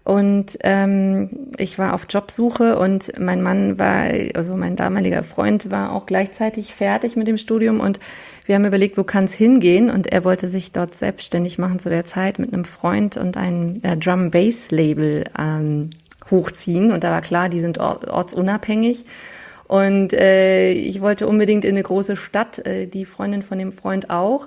Und 0.07 0.57
ähm, 0.63 1.31
ich 1.59 1.81
war 1.81 1.93
auf 1.93 2.07
Jobsuche 2.09 2.79
und 2.79 3.19
mein 3.19 3.43
Mann 3.43 3.77
war, 3.77 4.05
also 4.37 4.55
mein 4.55 4.77
damaliger 4.77 5.25
Freund 5.25 5.73
war 5.73 5.93
auch 5.93 6.07
gleichzeitig 6.07 6.75
fertig 6.75 7.17
mit 7.17 7.27
dem 7.27 7.39
Studium 7.39 7.81
und 7.81 7.99
wir 8.45 8.55
haben 8.55 8.65
überlegt, 8.65 8.97
wo 8.97 9.03
kann 9.03 9.25
es 9.25 9.35
hingehen? 9.35 9.91
Und 9.91 10.07
er 10.07 10.23
wollte 10.23 10.47
sich 10.47 10.71
dort 10.71 10.97
selbstständig 10.97 11.59
machen 11.59 11.81
zu 11.81 11.89
der 11.89 12.05
Zeit 12.05 12.39
mit 12.39 12.53
einem 12.53 12.65
Freund 12.65 13.17
und 13.17 13.37
ein 13.37 13.83
äh, 13.83 13.97
Drum 13.97 14.31
Bass 14.31 14.71
Label 14.71 15.25
ähm, 15.37 15.91
hochziehen. 16.31 16.93
Und 16.93 17.03
da 17.03 17.11
war 17.11 17.21
klar, 17.21 17.49
die 17.49 17.61
sind 17.61 17.79
ortsunabhängig. 17.79 19.07
Und 19.67 20.13
äh, 20.13 20.71
ich 20.71 21.01
wollte 21.01 21.27
unbedingt 21.27 21.65
in 21.65 21.73
eine 21.73 21.83
große 21.83 22.15
Stadt, 22.15 22.65
äh, 22.65 22.87
die 22.87 23.07
Freundin 23.07 23.43
von 23.43 23.59
dem 23.59 23.73
Freund 23.73 24.09
auch 24.09 24.47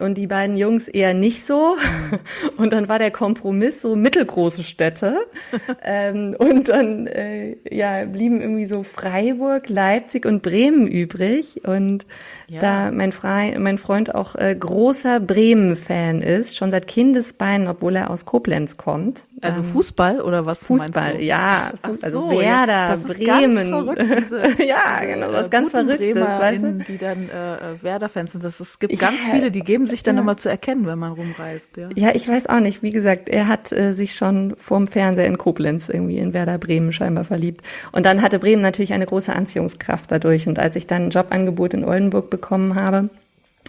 und 0.00 0.18
die 0.18 0.26
beiden 0.26 0.56
Jungs 0.56 0.88
eher 0.88 1.14
nicht 1.14 1.46
so. 1.46 1.76
Mhm. 1.76 2.18
Und 2.56 2.72
dann 2.72 2.88
war 2.88 2.98
der 2.98 3.10
Kompromiss 3.10 3.80
so 3.80 3.96
mittelgroße 3.96 4.62
Städte. 4.62 5.18
ähm, 5.82 6.34
und 6.38 6.68
dann 6.68 7.06
äh, 7.06 7.56
ja, 7.70 8.04
blieben 8.04 8.40
irgendwie 8.40 8.66
so 8.66 8.82
Freiburg, 8.82 9.68
Leipzig 9.68 10.26
und 10.26 10.42
Bremen 10.42 10.86
übrig. 10.86 11.64
Und 11.64 12.06
ja. 12.48 12.60
da 12.60 12.90
mein, 12.90 13.12
Fre 13.12 13.58
mein 13.58 13.78
Freund 13.78 14.14
auch 14.14 14.34
äh, 14.34 14.54
großer 14.54 15.20
Bremen-Fan 15.20 16.22
ist, 16.22 16.56
schon 16.56 16.70
seit 16.70 16.86
Kindesbeinen, 16.86 17.68
obwohl 17.68 17.96
er 17.96 18.10
aus 18.10 18.24
Koblenz 18.24 18.76
kommt. 18.76 19.26
Also 19.40 19.60
ähm, 19.60 19.64
Fußball 19.64 20.20
oder 20.20 20.46
was 20.46 20.64
Fußball, 20.64 21.20
ja. 21.20 21.72
Fuß, 21.84 22.02
also 22.02 22.22
so, 22.22 22.30
Werder, 22.30 22.72
ja. 22.72 22.88
das 22.88 23.06
Bremen. 23.06 23.56
Ist 23.56 23.56
ganz 23.56 23.68
verrückt, 23.68 24.02
diese, 24.20 24.64
ja, 24.64 25.00
genau, 25.04 25.32
was 25.32 25.50
ganz 25.50 25.70
Verrücktes. 25.70 26.16
Weißt 26.16 26.62
du? 26.62 26.72
die 26.88 26.98
dann 26.98 27.28
äh, 27.28 27.54
äh, 27.54 27.82
Werder-Fans 27.82 28.32
sind. 28.32 28.44
Das, 28.44 28.60
es 28.60 28.78
gibt 28.78 28.92
ja, 28.92 28.98
ganz 28.98 29.20
viele, 29.30 29.50
die 29.50 29.60
geben 29.60 29.86
sich 29.86 30.02
dann 30.02 30.16
ja. 30.16 30.22
immer 30.22 30.36
zu 30.36 30.48
erkennen, 30.48 30.86
wenn 30.86 30.98
man 30.98 31.12
rumreist. 31.12 31.76
Ja. 31.76 31.88
ja, 31.94 32.10
ich 32.14 32.26
weiß 32.26 32.46
auch 32.48 32.60
nicht. 32.60 32.82
Wie 32.82 32.90
gesagt, 32.90 33.28
er 33.28 33.48
hat 33.48 33.72
äh, 33.72 33.92
sich 33.92 34.14
schon 34.14 34.54
vorm 34.56 34.86
Fernseher 34.86 35.26
in 35.26 35.36
Koblenz 35.36 35.88
irgendwie 35.88 36.18
in 36.18 36.32
Werder 36.32 36.58
Bremen 36.58 36.92
scheinbar 36.92 37.24
verliebt. 37.24 37.62
Und 37.92 38.06
dann 38.06 38.22
hatte 38.22 38.38
Bremen 38.38 38.62
natürlich 38.62 38.92
eine 38.92 39.06
große 39.06 39.34
Anziehungskraft 39.34 40.10
dadurch. 40.10 40.48
Und 40.48 40.58
als 40.58 40.76
ich 40.76 40.86
dann 40.86 41.06
ein 41.06 41.10
Jobangebot 41.10 41.74
in 41.74 41.84
Oldenburg 41.84 42.30
bekommen 42.36 42.74
habe, 42.74 43.10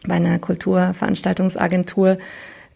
bei 0.07 0.15
einer 0.15 0.39
Kulturveranstaltungsagentur, 0.39 2.17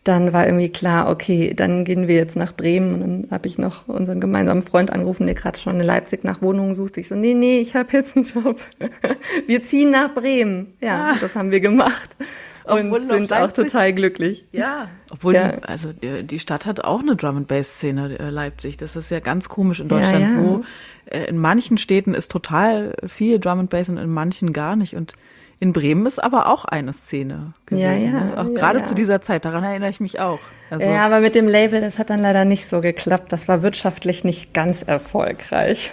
dann 0.03 0.34
war 0.34 0.46
irgendwie 0.46 0.69
klar, 0.69 1.10
okay, 1.10 1.53
dann 1.53 1.84
gehen 1.84 2.08
wir 2.08 2.15
jetzt 2.15 2.36
nach 2.36 2.53
Bremen. 2.53 2.93
Und 2.93 3.01
dann 3.01 3.27
habe 3.31 3.48
ich 3.48 3.58
noch 3.58 3.88
unseren 3.88 4.19
gemeinsamen 4.19 4.62
Freund 4.62 4.91
angerufen, 4.91 5.25
der 5.27 5.36
gerade 5.36 5.60
schon 5.60 5.79
in 5.79 5.86
Leipzig 5.86 6.24
nach 6.24 6.41
Wohnungen 6.41 6.74
sucht. 6.74 6.98
Ich 6.98 7.08
so, 7.08 7.15
nee, 7.15 7.34
nee, 7.34 7.60
ich 7.60 7.75
habe 7.75 7.89
jetzt 7.93 8.15
einen 8.15 8.25
Job. 8.25 8.60
wir 9.48 9.63
ziehen 9.63 9.91
nach 9.91 10.13
Bremen. 10.13 10.74
Ja, 10.81 11.12
ah. 11.13 11.17
das 11.19 11.36
haben 11.36 11.51
wir 11.51 11.60
gemacht. 11.60 12.15
Und 12.63 12.91
obwohl 12.91 13.05
sind 13.05 13.34
auch 13.34 13.51
total 13.51 13.93
glücklich. 13.93 14.46
Ja, 14.51 14.89
obwohl 15.12 15.36
ja. 15.36 15.53
Die, 15.53 15.63
also 15.63 15.91
die 15.91 16.39
Stadt 16.39 16.65
hat 16.65 16.84
auch 16.84 17.01
eine 17.01 17.15
Drum 17.15 17.38
and 17.38 17.48
Bass 17.48 17.75
Szene 17.75 18.17
äh, 18.19 18.29
Leipzig. 18.29 18.77
Das 18.77 18.96
ist 18.96 19.10
ja 19.10 19.19
ganz 19.19 19.50
komisch 19.50 19.79
in 19.79 19.88
Deutschland, 19.88 20.22
ja, 20.22 20.29
ja. 20.29 20.43
wo 20.43 20.63
äh, 21.05 21.25
in 21.25 21.38
manchen 21.38 21.77
Städten 21.77 22.13
ist 22.13 22.31
total 22.31 22.96
viel 23.08 23.39
Drum 23.39 23.60
and 23.60 23.69
Bass 23.69 23.89
und 23.89 23.98
in 23.98 24.12
manchen 24.12 24.53
gar 24.53 24.75
nicht 24.75 24.96
und 24.96 25.13
in 25.59 25.73
Bremen 25.73 26.05
ist 26.05 26.23
aber 26.23 26.47
auch 26.47 26.65
eine 26.65 26.93
Szene 26.93 27.53
gewesen. 27.65 27.83
Ja, 27.83 27.95
ja, 27.95 28.25
ne? 28.25 28.33
Auch 28.37 28.45
ja, 28.45 28.53
gerade 28.53 28.79
ja. 28.79 28.85
zu 28.85 28.95
dieser 28.95 29.21
Zeit, 29.21 29.43
daran 29.45 29.63
erinnere 29.63 29.89
ich 29.89 29.99
mich 29.99 30.19
auch. 30.19 30.39
Also 30.69 30.85
ja, 30.85 31.05
aber 31.05 31.19
mit 31.19 31.35
dem 31.35 31.47
Label, 31.47 31.81
das 31.81 31.97
hat 31.97 32.09
dann 32.09 32.21
leider 32.21 32.45
nicht 32.45 32.67
so 32.67 32.79
geklappt. 32.79 33.31
Das 33.31 33.47
war 33.47 33.61
wirtschaftlich 33.61 34.23
nicht 34.23 34.53
ganz 34.53 34.83
erfolgreich. 34.83 35.91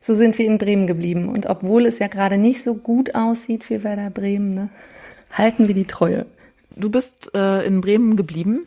So 0.00 0.14
sind 0.14 0.38
wir 0.38 0.46
in 0.46 0.58
Bremen 0.58 0.86
geblieben. 0.86 1.28
Und 1.28 1.46
obwohl 1.46 1.86
es 1.86 1.98
ja 1.98 2.06
gerade 2.06 2.38
nicht 2.38 2.62
so 2.62 2.74
gut 2.74 3.14
aussieht 3.14 3.64
für 3.64 3.82
Werder 3.82 4.10
Bremen, 4.10 4.54
ne, 4.54 4.68
halten 5.32 5.66
wir 5.66 5.74
die 5.74 5.86
Treue. 5.86 6.26
Du 6.76 6.88
bist 6.90 7.32
äh, 7.34 7.66
in 7.66 7.80
Bremen 7.80 8.16
geblieben? 8.16 8.66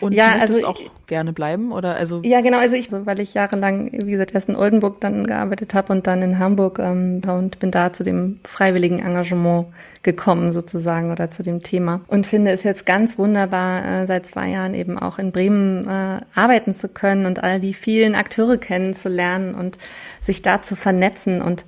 Und 0.00 0.12
ja, 0.12 0.36
also 0.40 0.66
auch 0.66 0.80
gerne 1.06 1.32
bleiben 1.32 1.72
oder? 1.72 1.96
Also 1.96 2.20
ja 2.24 2.40
genau 2.40 2.58
also 2.58 2.76
ich 2.76 2.90
weil 2.92 3.20
ich 3.20 3.34
jahrelang 3.34 3.90
wie 3.92 4.10
gesagt 4.10 4.34
erst 4.34 4.48
in 4.48 4.56
Oldenburg 4.56 5.00
dann 5.00 5.26
gearbeitet 5.26 5.74
habe 5.74 5.92
und 5.92 6.06
dann 6.06 6.22
in 6.22 6.38
Hamburg 6.38 6.78
ähm, 6.78 7.22
und 7.26 7.58
bin 7.58 7.70
da 7.70 7.92
zu 7.92 8.04
dem 8.04 8.36
freiwilligen 8.44 8.98
Engagement 8.98 9.68
gekommen 10.06 10.52
sozusagen 10.52 11.10
oder 11.10 11.30
zu 11.30 11.42
dem 11.42 11.62
Thema. 11.62 12.00
Und 12.06 12.26
finde 12.26 12.52
es 12.52 12.62
jetzt 12.62 12.86
ganz 12.86 13.18
wunderbar 13.18 13.84
äh, 13.84 14.06
seit 14.06 14.26
zwei 14.26 14.48
Jahren 14.48 14.72
eben 14.72 14.98
auch 14.98 15.18
in 15.18 15.32
Bremen 15.32 15.86
äh, 15.86 16.20
arbeiten 16.34 16.74
zu 16.74 16.88
können 16.88 17.26
und 17.26 17.42
all 17.42 17.60
die 17.60 17.74
vielen 17.74 18.14
Akteure 18.14 18.56
kennenzulernen 18.56 19.54
und 19.54 19.78
sich 20.22 20.42
da 20.42 20.62
zu 20.62 20.76
vernetzen. 20.76 21.42
Und 21.42 21.64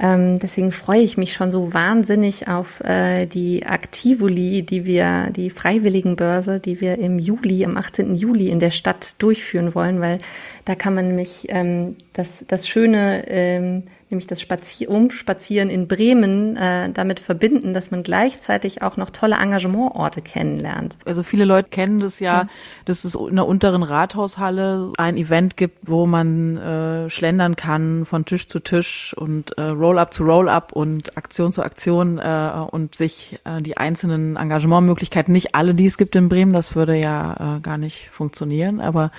ähm, 0.00 0.38
deswegen 0.38 0.70
freue 0.70 1.00
ich 1.00 1.16
mich 1.16 1.32
schon 1.32 1.50
so 1.50 1.74
wahnsinnig 1.74 2.46
auf 2.46 2.80
äh, 2.84 3.26
die 3.26 3.66
Aktivoli, 3.66 4.62
die 4.62 4.84
wir, 4.84 5.30
die 5.34 5.50
Freiwilligenbörse, 5.50 6.60
die 6.60 6.80
wir 6.80 6.98
im 6.98 7.18
Juli, 7.18 7.64
am 7.64 7.76
18. 7.76 8.14
Juli 8.14 8.48
in 8.48 8.60
der 8.60 8.70
Stadt 8.70 9.14
durchführen 9.18 9.74
wollen, 9.74 10.00
weil 10.00 10.18
da 10.68 10.74
kann 10.74 10.94
man 10.94 11.06
nämlich 11.08 11.46
ähm, 11.48 11.96
das, 12.12 12.44
das 12.46 12.68
Schöne 12.68 13.26
ähm, 13.26 13.84
nämlich 14.10 14.26
das 14.26 14.42
Spazier 14.42 14.90
Umspazieren 14.90 15.70
in 15.70 15.88
Bremen 15.88 16.56
äh, 16.58 16.90
damit 16.90 17.20
verbinden, 17.20 17.72
dass 17.72 17.90
man 17.90 18.02
gleichzeitig 18.02 18.82
auch 18.82 18.98
noch 18.98 19.08
tolle 19.08 19.36
Engagementorte 19.36 20.20
kennenlernt. 20.20 20.98
Also 21.06 21.22
viele 21.22 21.46
Leute 21.46 21.70
kennen 21.70 22.00
das 22.00 22.20
ja, 22.20 22.42
ja. 22.42 22.48
dass 22.84 23.04
es 23.04 23.14
in 23.14 23.36
der 23.36 23.46
unteren 23.46 23.82
Rathaushalle 23.82 24.92
ein 24.98 25.16
Event 25.16 25.56
gibt, 25.56 25.88
wo 25.88 26.04
man 26.04 26.58
äh, 26.58 27.08
schlendern 27.08 27.56
kann 27.56 28.04
von 28.04 28.26
Tisch 28.26 28.46
zu 28.46 28.60
Tisch 28.60 29.14
und 29.16 29.56
äh, 29.56 29.62
Roll-up 29.62 30.12
zu 30.12 30.24
Roll-up 30.24 30.72
und 30.72 31.16
Aktion 31.16 31.54
zu 31.54 31.62
Aktion 31.62 32.18
äh, 32.18 32.50
und 32.70 32.94
sich 32.94 33.38
äh, 33.44 33.62
die 33.62 33.78
einzelnen 33.78 34.36
Engagementmöglichkeiten, 34.36 35.32
nicht 35.32 35.54
alle, 35.54 35.74
die 35.74 35.86
es 35.86 35.96
gibt 35.96 36.14
in 36.14 36.28
Bremen, 36.28 36.52
das 36.52 36.76
würde 36.76 36.94
ja 36.94 37.56
äh, 37.56 37.60
gar 37.60 37.78
nicht 37.78 38.10
funktionieren, 38.10 38.80
aber 38.80 39.10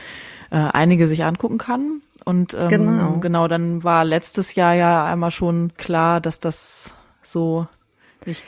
äh, 0.51 0.57
einige 0.57 1.07
sich 1.07 1.23
angucken 1.23 1.57
kann 1.57 2.01
und 2.25 2.53
ähm, 2.53 2.67
genau. 2.67 3.17
genau, 3.19 3.47
dann 3.47 3.83
war 3.83 4.05
letztes 4.05 4.55
Jahr 4.55 4.73
ja 4.73 5.05
einmal 5.05 5.31
schon 5.31 5.71
klar, 5.77 6.21
dass 6.21 6.39
das 6.39 6.93
so 7.21 7.67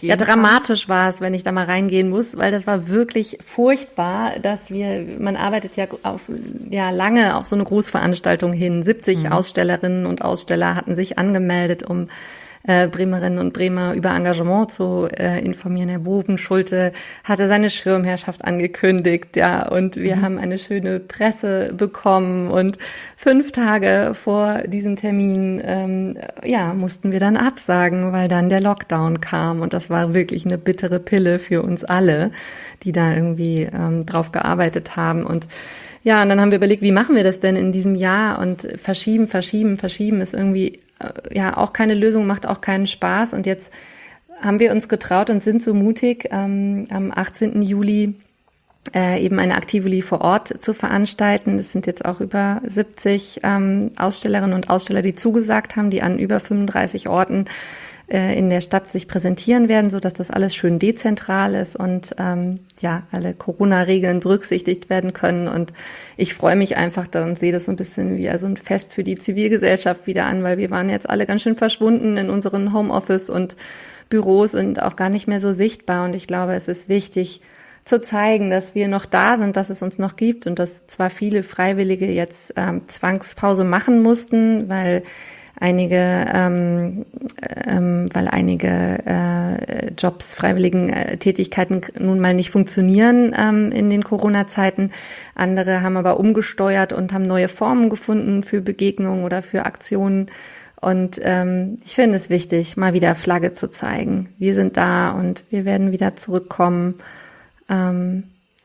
Ja, 0.02 0.18
dramatisch 0.18 0.90
war 0.90 1.08
es, 1.08 1.22
wenn 1.22 1.34
ich 1.34 1.44
da 1.44 1.52
mal 1.52 1.66
reingehen 1.66 2.10
muss, 2.10 2.38
weil 2.38 2.52
das 2.52 2.68
war 2.68 2.90
wirklich 2.90 3.38
furchtbar, 3.44 4.40
dass 4.40 4.70
wir, 4.70 5.06
man 5.20 5.36
arbeitet 5.36 5.78
ja 5.78 5.86
auf, 6.04 6.24
ja, 6.70 6.90
lange 6.90 7.36
auf 7.38 7.46
so 7.46 7.56
eine 7.56 7.64
Großveranstaltung 7.64 8.52
hin. 8.52 8.84
70 8.84 9.24
mhm. 9.24 9.32
Ausstellerinnen 9.32 10.06
und 10.06 10.22
Aussteller 10.22 10.76
hatten 10.76 10.96
sich 10.96 11.18
angemeldet, 11.18 11.84
um 11.84 12.10
äh, 12.64 12.88
Bremerinnen 12.88 13.40
und 13.40 13.54
Bremer 13.54 13.94
über 13.94 14.10
Engagement 14.16 14.72
zu 14.72 15.08
äh, 15.12 15.44
informieren. 15.44 15.90
Herr 15.90 16.00
Bovenschulte 16.00 16.94
hatte 17.24 17.48
seine 17.48 17.70
Schirmherrschaft 17.70 18.44
angekündigt, 18.44 19.36
ja, 19.36 19.68
und 19.68 19.96
wir 19.96 20.18
mhm. 20.18 20.22
haben 20.22 20.38
eine 20.38 20.58
schöne 20.58 21.00
Presse 21.00 21.74
bekommen 21.76 22.52
und 22.52 22.78
fünf 23.18 23.52
Tage 23.52 24.12
vor 24.14 24.64
diesem 24.68 24.96
Termin, 24.96 25.62
ähm, 25.64 26.18
ja, 26.44 26.74
mussten 26.74 27.12
wir 27.12 27.20
dann 27.20 27.38
absagen, 27.38 28.12
weil 28.12 28.28
dann 28.28 28.50
der 28.50 28.62
Lockdown 28.62 29.22
kam 29.22 29.62
und 29.62 29.74
das 29.74 29.90
war 29.90 30.14
wirklich 30.14 30.46
eine 30.46 30.58
bittere 30.58 31.00
Pille 31.00 31.40
für 31.40 31.62
uns 31.62 31.84
alle, 31.84 32.32
die 32.84 32.92
da 32.92 33.14
irgendwie 33.14 33.70
ähm, 33.72 34.06
drauf 34.06 34.32
gearbeitet 34.32 34.96
haben 34.96 35.26
und 35.26 35.48
ja, 36.04 36.24
und 36.24 36.30
dann 36.30 36.42
haben 36.42 36.50
wir 36.50 36.58
überlegt, 36.58 36.82
wie 36.82 36.92
machen 36.92 37.16
wir 37.16 37.24
das 37.24 37.40
denn 37.40 37.56
in 37.56 37.72
diesem 37.72 37.94
Jahr? 37.94 38.40
Und 38.40 38.68
verschieben, 38.76 39.28
verschieben, 39.28 39.76
verschieben 39.76 40.20
ist 40.22 40.34
irgendwie 40.34 40.80
ja 41.32 41.58
auch 41.58 41.74
keine 41.74 41.94
Lösung, 41.94 42.28
macht 42.28 42.46
auch 42.46 42.62
keinen 42.62 42.88
Spaß. 42.88 43.34
Und 43.34 43.46
jetzt 43.46 43.72
haben 44.42 44.60
wir 44.60 44.72
uns 44.72 44.90
getraut 44.90 45.30
und 45.30 45.44
sind 45.44 45.62
so 45.62 45.74
mutig, 45.74 46.30
ähm, 46.32 46.88
am 46.90 47.12
18. 47.14 47.62
Juli 47.62 48.16
äh, 48.96 49.24
eben 49.24 49.38
eine 49.40 49.56
Aktivoli 49.56 50.02
vor 50.02 50.22
Ort 50.22 50.64
zu 50.64 50.74
veranstalten. 50.74 51.60
Es 51.60 51.72
sind 51.72 51.86
jetzt 51.86 52.04
auch 52.04 52.20
über 52.20 52.62
70 52.66 53.42
ähm, 53.44 53.92
Ausstellerinnen 53.98 54.54
und 54.54 54.70
Aussteller, 54.70 55.02
die 55.02 55.16
zugesagt 55.16 55.76
haben, 55.76 55.92
die 55.92 56.02
an 56.02 56.18
über 56.18 56.40
35 56.40 57.08
Orten 57.08 57.46
äh, 58.12 58.38
in 58.38 58.50
der 58.50 58.62
Stadt 58.62 58.92
sich 58.92 59.08
präsentieren 59.08 59.70
werden, 59.70 59.92
so 59.92 60.00
dass 60.00 60.14
das 60.14 60.32
alles 60.32 60.56
schön 60.56 60.80
dezentral 60.80 61.54
ist 61.54 61.76
und 61.76 62.16
ähm, 62.18 62.60
ja 62.82 63.04
alle 63.12 63.34
Corona-Regeln 63.34 64.20
berücksichtigt 64.20 64.90
werden 64.90 65.14
können. 65.14 65.48
Und 65.48 65.74
ich 66.18 66.34
freue 66.34 66.56
mich 66.56 66.78
einfach 66.78 67.08
da 67.08 67.24
und 67.24 67.38
sehe 67.38 67.52
das 67.52 67.66
so 67.66 67.72
ein 67.72 67.78
bisschen 67.78 68.18
wie 68.18 68.30
also 68.30 68.46
ein 68.46 68.58
Fest 68.58 68.94
für 68.94 69.04
die 69.04 69.18
Zivilgesellschaft 69.18 70.08
wieder 70.08 70.26
an, 70.26 70.44
weil 70.44 70.58
wir 70.58 70.72
waren 70.72 70.90
jetzt 70.90 71.10
alle 71.10 71.26
ganz 71.26 71.42
schön 71.42 71.56
verschwunden 71.56 72.18
in 72.18 72.30
unseren 72.30 72.74
Homeoffice 72.74 73.30
und 73.30 73.56
Büros 74.10 74.56
und 74.56 74.82
auch 74.82 74.96
gar 74.96 75.10
nicht 75.10 75.28
mehr 75.28 75.40
so 75.40 75.54
sichtbar. 75.54 76.06
Und 76.06 76.16
ich 76.16 76.28
glaube, 76.28 76.54
es 76.54 76.68
ist 76.68 76.90
wichtig, 76.90 77.42
zu 77.86 78.00
zeigen, 78.00 78.50
dass 78.50 78.76
wir 78.76 78.88
noch 78.88 79.06
da 79.06 79.38
sind, 79.38 79.58
dass 79.58 79.70
es 79.70 79.82
uns 79.82 79.98
noch 79.98 80.16
gibt 80.16 80.46
und 80.46 80.60
dass 80.60 80.86
zwar 80.88 81.10
viele 81.10 81.44
Freiwillige 81.44 82.06
jetzt 82.06 82.54
ähm, 82.56 82.88
Zwangspause 82.88 83.64
machen 83.64 84.02
mussten, 84.04 84.70
weil 84.70 85.04
einige, 85.62 86.26
ähm, 86.34 87.06
ähm, 87.66 88.08
weil 88.14 88.28
einige 88.28 88.68
äh, 89.06 89.92
Jobs, 89.98 90.34
freiwilligen 90.34 90.90
äh, 90.90 91.18
Tätigkeiten 91.18 91.82
nun 92.00 92.20
mal 92.20 92.34
nicht 92.34 92.50
funktionieren 92.50 93.34
ähm, 93.38 93.72
in 93.72 93.90
den 93.90 94.04
Corona-Zeiten. 94.04 94.92
Andere 95.36 95.82
haben 95.82 95.98
aber 95.98 96.20
umgesteuert 96.20 96.94
und 96.94 97.14
haben 97.14 97.24
neue 97.24 97.48
Formen 97.48 97.90
gefunden 97.90 98.44
für 98.44 98.62
Begegnungen 98.62 99.24
oder 99.24 99.44
für 99.44 99.66
Aktionen. 99.66 100.32
Und 100.82 101.20
ähm, 101.22 101.78
ich 101.86 101.94
finde 101.94 102.18
es 102.18 102.32
wichtig, 102.32 102.76
mal 102.76 102.94
wieder 102.94 103.14
Flagge 103.14 103.54
zu 103.54 103.70
zeigen. 103.70 104.30
Wir 104.40 104.56
sind 104.56 104.78
da 104.78 105.12
und 105.12 105.44
wir 105.52 105.64
werden 105.64 105.92
wieder 105.92 106.16
zurückkommen, 106.16 106.96
ähm, 107.70 108.24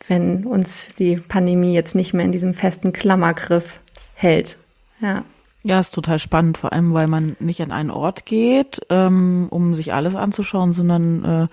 wenn 0.09 0.47
uns 0.47 0.95
die 0.95 1.17
Pandemie 1.17 1.75
jetzt 1.75 1.95
nicht 1.95 2.15
mehr 2.15 2.25
in 2.25 2.33
diesem 2.33 2.55
festen 2.55 2.95
Klammergriff 2.95 3.81
hält. 4.15 4.57
Ja. 5.01 5.25
Ja, 5.67 5.81
ist 5.81 5.91
total 5.91 6.21
spannend, 6.21 6.59
vor 6.59 6.73
allem 6.73 6.95
weil 6.95 7.09
man 7.09 7.35
nicht 7.41 7.61
an 7.61 7.73
einen 7.73 7.91
Ort 7.91 8.25
geht, 8.25 8.83
ähm, 8.89 9.49
um 9.51 9.75
sich 9.75 9.93
alles 9.93 10.15
anzuschauen, 10.15 10.73
sondern 10.73 11.25
äh, 11.25 11.49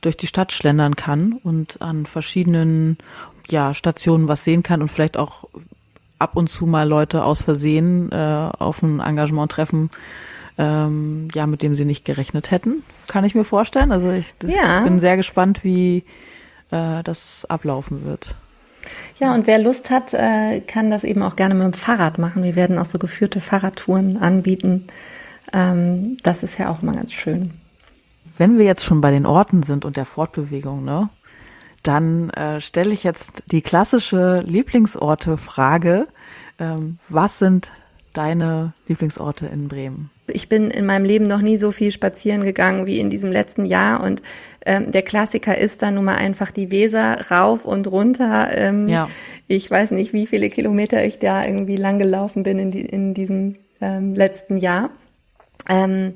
durch 0.00 0.16
die 0.16 0.26
Stadt 0.26 0.50
schlendern 0.50 0.96
kann 0.96 1.34
und 1.44 1.80
an 1.80 2.04
verschiedenen 2.04 2.98
ja, 3.46 3.72
Stationen 3.72 4.26
was 4.26 4.42
sehen 4.42 4.64
kann 4.64 4.82
und 4.82 4.88
vielleicht 4.88 5.16
auch 5.16 5.44
ab 6.18 6.34
und 6.34 6.50
zu 6.50 6.66
mal 6.66 6.88
Leute 6.88 7.22
aus 7.22 7.42
Versehen 7.42 8.10
äh, 8.10 8.50
auf 8.58 8.82
ein 8.82 8.98
Engagement 8.98 9.52
treffen, 9.52 9.90
ähm, 10.58 11.28
ja, 11.32 11.46
mit 11.46 11.62
dem 11.62 11.76
sie 11.76 11.84
nicht 11.84 12.04
gerechnet 12.04 12.50
hätten, 12.50 12.82
kann 13.06 13.24
ich 13.24 13.36
mir 13.36 13.44
vorstellen. 13.44 13.92
Also 13.92 14.10
ich, 14.10 14.34
das, 14.40 14.52
ja. 14.52 14.78
ich 14.78 14.84
bin 14.84 14.98
sehr 14.98 15.16
gespannt, 15.16 15.62
wie 15.62 16.02
äh, 16.72 17.04
das 17.04 17.44
ablaufen 17.44 18.04
wird. 18.04 18.34
Ja, 19.18 19.34
und 19.34 19.46
wer 19.46 19.58
Lust 19.58 19.90
hat, 19.90 20.12
äh, 20.14 20.60
kann 20.60 20.90
das 20.90 21.04
eben 21.04 21.22
auch 21.22 21.36
gerne 21.36 21.54
mit 21.54 21.64
dem 21.64 21.72
Fahrrad 21.72 22.18
machen. 22.18 22.42
Wir 22.42 22.56
werden 22.56 22.78
auch 22.78 22.86
so 22.86 22.98
geführte 22.98 23.40
Fahrradtouren 23.40 24.16
anbieten. 24.16 24.86
Ähm, 25.52 26.18
das 26.22 26.42
ist 26.42 26.58
ja 26.58 26.70
auch 26.70 26.82
immer 26.82 26.92
ganz 26.92 27.12
schön. 27.12 27.52
Wenn 28.36 28.58
wir 28.58 28.64
jetzt 28.64 28.84
schon 28.84 29.00
bei 29.00 29.10
den 29.10 29.26
Orten 29.26 29.62
sind 29.62 29.84
und 29.84 29.96
der 29.96 30.06
Fortbewegung, 30.06 30.84
ne, 30.84 31.08
dann 31.82 32.30
äh, 32.30 32.60
stelle 32.60 32.92
ich 32.92 33.04
jetzt 33.04 33.44
die 33.52 33.62
klassische 33.62 34.40
Lieblingsorte-Frage. 34.44 36.08
Ähm, 36.58 36.98
was 37.08 37.38
sind 37.38 37.70
deine 38.12 38.72
Lieblingsorte 38.88 39.46
in 39.46 39.68
Bremen? 39.68 40.10
Ich 40.28 40.48
bin 40.48 40.70
in 40.70 40.86
meinem 40.86 41.04
Leben 41.04 41.24
noch 41.24 41.40
nie 41.40 41.56
so 41.56 41.70
viel 41.70 41.90
spazieren 41.90 42.44
gegangen 42.44 42.86
wie 42.86 42.98
in 42.98 43.10
diesem 43.10 43.30
letzten 43.30 43.64
Jahr 43.64 44.02
und 44.02 44.22
ähm, 44.66 44.90
der 44.90 45.02
Klassiker 45.02 45.56
ist 45.58 45.82
dann 45.82 45.94
nun 45.94 46.04
mal 46.04 46.16
einfach 46.16 46.50
die 46.50 46.70
Weser 46.70 47.30
rauf 47.30 47.64
und 47.64 47.86
runter. 47.86 48.48
Ähm, 48.52 48.88
ja. 48.88 49.08
Ich 49.46 49.70
weiß 49.70 49.90
nicht, 49.90 50.12
wie 50.12 50.26
viele 50.26 50.48
Kilometer 50.48 51.04
ich 51.04 51.18
da 51.18 51.44
irgendwie 51.44 51.76
lang 51.76 51.98
gelaufen 51.98 52.42
bin 52.42 52.58
in, 52.58 52.70
die, 52.70 52.80
in 52.80 53.12
diesem 53.12 53.54
ähm, 53.80 54.14
letzten 54.14 54.56
Jahr. 54.56 54.90
Ähm, 55.68 56.14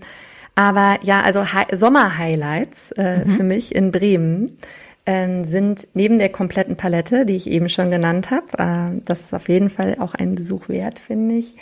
aber 0.54 0.98
ja, 1.02 1.20
also 1.20 1.44
Sommer-Highlights 1.72 2.92
äh, 2.92 3.24
mhm. 3.24 3.30
für 3.30 3.42
mich 3.42 3.74
in 3.74 3.92
Bremen 3.92 4.56
ähm, 5.04 5.44
sind 5.44 5.86
neben 5.94 6.18
der 6.18 6.30
kompletten 6.30 6.76
Palette, 6.76 7.26
die 7.26 7.36
ich 7.36 7.48
eben 7.48 7.68
schon 7.68 7.90
genannt 7.90 8.30
habe, 8.30 8.46
äh, 8.58 9.00
das 9.04 9.20
ist 9.20 9.34
auf 9.34 9.48
jeden 9.48 9.70
Fall 9.70 9.96
auch 10.00 10.14
ein 10.14 10.34
Besuch 10.34 10.68
wert, 10.68 10.98
finde 10.98 11.36
ich 11.36 11.54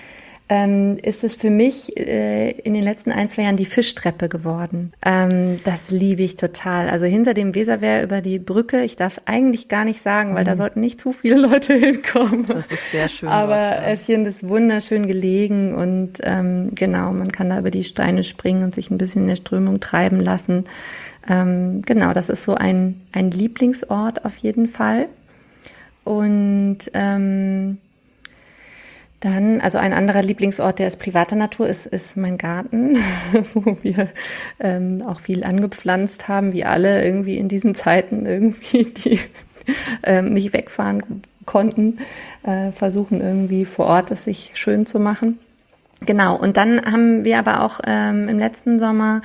ähm, 0.48 0.98
ist 1.02 1.24
es 1.24 1.34
für 1.34 1.50
mich 1.50 1.96
äh, 1.96 2.52
in 2.52 2.74
den 2.74 2.84
letzten 2.84 3.10
ein, 3.10 3.28
zwei 3.28 3.42
Jahren 3.42 3.56
die 3.56 3.64
Fischtreppe 3.64 4.28
geworden. 4.28 4.92
Ähm, 5.04 5.58
das 5.64 5.90
liebe 5.90 6.22
ich 6.22 6.36
total. 6.36 6.88
Also 6.88 7.06
hinter 7.06 7.34
dem 7.34 7.54
Weserwehr 7.54 8.04
über 8.04 8.20
die 8.20 8.38
Brücke, 8.38 8.82
ich 8.84 8.94
darf 8.94 9.18
es 9.18 9.22
eigentlich 9.26 9.68
gar 9.68 9.84
nicht 9.84 10.00
sagen, 10.00 10.34
weil 10.34 10.44
mhm. 10.44 10.48
da 10.48 10.56
sollten 10.56 10.80
nicht 10.80 11.00
zu 11.00 11.12
viele 11.12 11.36
Leute 11.48 11.74
hinkommen. 11.74 12.46
Das 12.46 12.70
ist 12.70 12.92
sehr 12.92 13.08
schön. 13.08 13.28
Aber 13.28 13.56
dort, 13.56 13.72
ja. 13.72 13.82
es 13.86 14.06
hier 14.06 14.24
ist 14.24 14.48
wunderschön 14.48 15.08
gelegen 15.08 15.74
und 15.74 16.14
ähm, 16.22 16.74
genau, 16.74 17.12
man 17.12 17.32
kann 17.32 17.50
da 17.50 17.58
über 17.58 17.70
die 17.70 17.84
Steine 17.84 18.22
springen 18.22 18.62
und 18.62 18.74
sich 18.74 18.90
ein 18.90 18.98
bisschen 18.98 19.22
in 19.22 19.28
der 19.28 19.36
Strömung 19.36 19.80
treiben 19.80 20.20
lassen. 20.20 20.64
Ähm, 21.28 21.82
genau, 21.82 22.12
das 22.12 22.28
ist 22.28 22.44
so 22.44 22.54
ein, 22.54 23.00
ein 23.12 23.32
Lieblingsort 23.32 24.24
auf 24.24 24.36
jeden 24.36 24.68
Fall. 24.68 25.08
Und 26.04 26.78
ähm, 26.94 27.78
dann, 29.20 29.60
also 29.60 29.78
ein 29.78 29.92
anderer 29.92 30.22
Lieblingsort, 30.22 30.78
der 30.78 30.88
ist 30.88 31.00
privater 31.00 31.36
Natur, 31.36 31.68
ist, 31.68 31.86
ist 31.86 32.16
mein 32.16 32.38
Garten, 32.38 32.98
wo 33.54 33.76
wir 33.82 34.10
ähm, 34.60 35.02
auch 35.06 35.20
viel 35.20 35.44
angepflanzt 35.44 36.28
haben, 36.28 36.52
wie 36.52 36.64
alle 36.64 37.04
irgendwie 37.04 37.38
in 37.38 37.48
diesen 37.48 37.74
Zeiten 37.74 38.26
irgendwie, 38.26 38.84
die 39.04 39.20
ähm, 40.02 40.34
nicht 40.34 40.52
wegfahren 40.52 41.22
konnten, 41.46 41.98
äh, 42.42 42.72
versuchen 42.72 43.20
irgendwie 43.20 43.64
vor 43.64 43.86
Ort 43.86 44.10
es 44.10 44.24
sich 44.24 44.50
schön 44.54 44.84
zu 44.84 44.98
machen. 44.98 45.38
Genau, 46.00 46.36
und 46.36 46.56
dann 46.56 46.84
haben 46.84 47.24
wir 47.24 47.38
aber 47.38 47.62
auch 47.62 47.80
ähm, 47.86 48.28
im 48.28 48.38
letzten 48.38 48.78
Sommer 48.78 49.22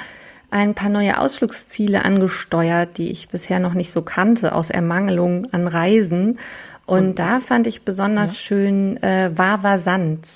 ein 0.51 0.73
paar 0.73 0.89
neue 0.89 1.17
Ausflugsziele 1.17 2.03
angesteuert, 2.03 2.97
die 2.97 3.09
ich 3.09 3.29
bisher 3.29 3.59
noch 3.59 3.73
nicht 3.73 3.91
so 3.91 4.01
kannte, 4.01 4.53
aus 4.53 4.69
Ermangelung 4.69 5.51
an 5.53 5.67
Reisen. 5.67 6.39
Und, 6.85 7.19
da 7.19 7.39
fand 7.39 7.67
ich 7.67 7.83
besonders 7.83 8.33
ja. 8.33 8.39
schön 8.39 9.01
äh, 9.01 9.31
Wawa 9.33 9.77
Sand. 9.77 10.27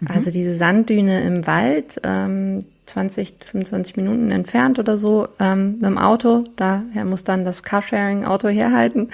Mhm. 0.00 0.08
Also 0.08 0.30
diese 0.30 0.54
Sanddüne 0.54 1.22
im 1.22 1.46
Wald, 1.46 2.00
ähm, 2.04 2.60
20, 2.86 3.34
25 3.44 3.96
Minuten 3.96 4.30
entfernt 4.30 4.78
oder 4.78 4.98
so, 4.98 5.28
ähm, 5.38 5.74
mit 5.74 5.82
dem 5.82 5.98
Auto. 5.98 6.44
Daher 6.56 7.04
muss 7.04 7.22
dann 7.22 7.44
das 7.44 7.62
Carsharing-Auto 7.62 8.48
herhalten. 8.48 9.10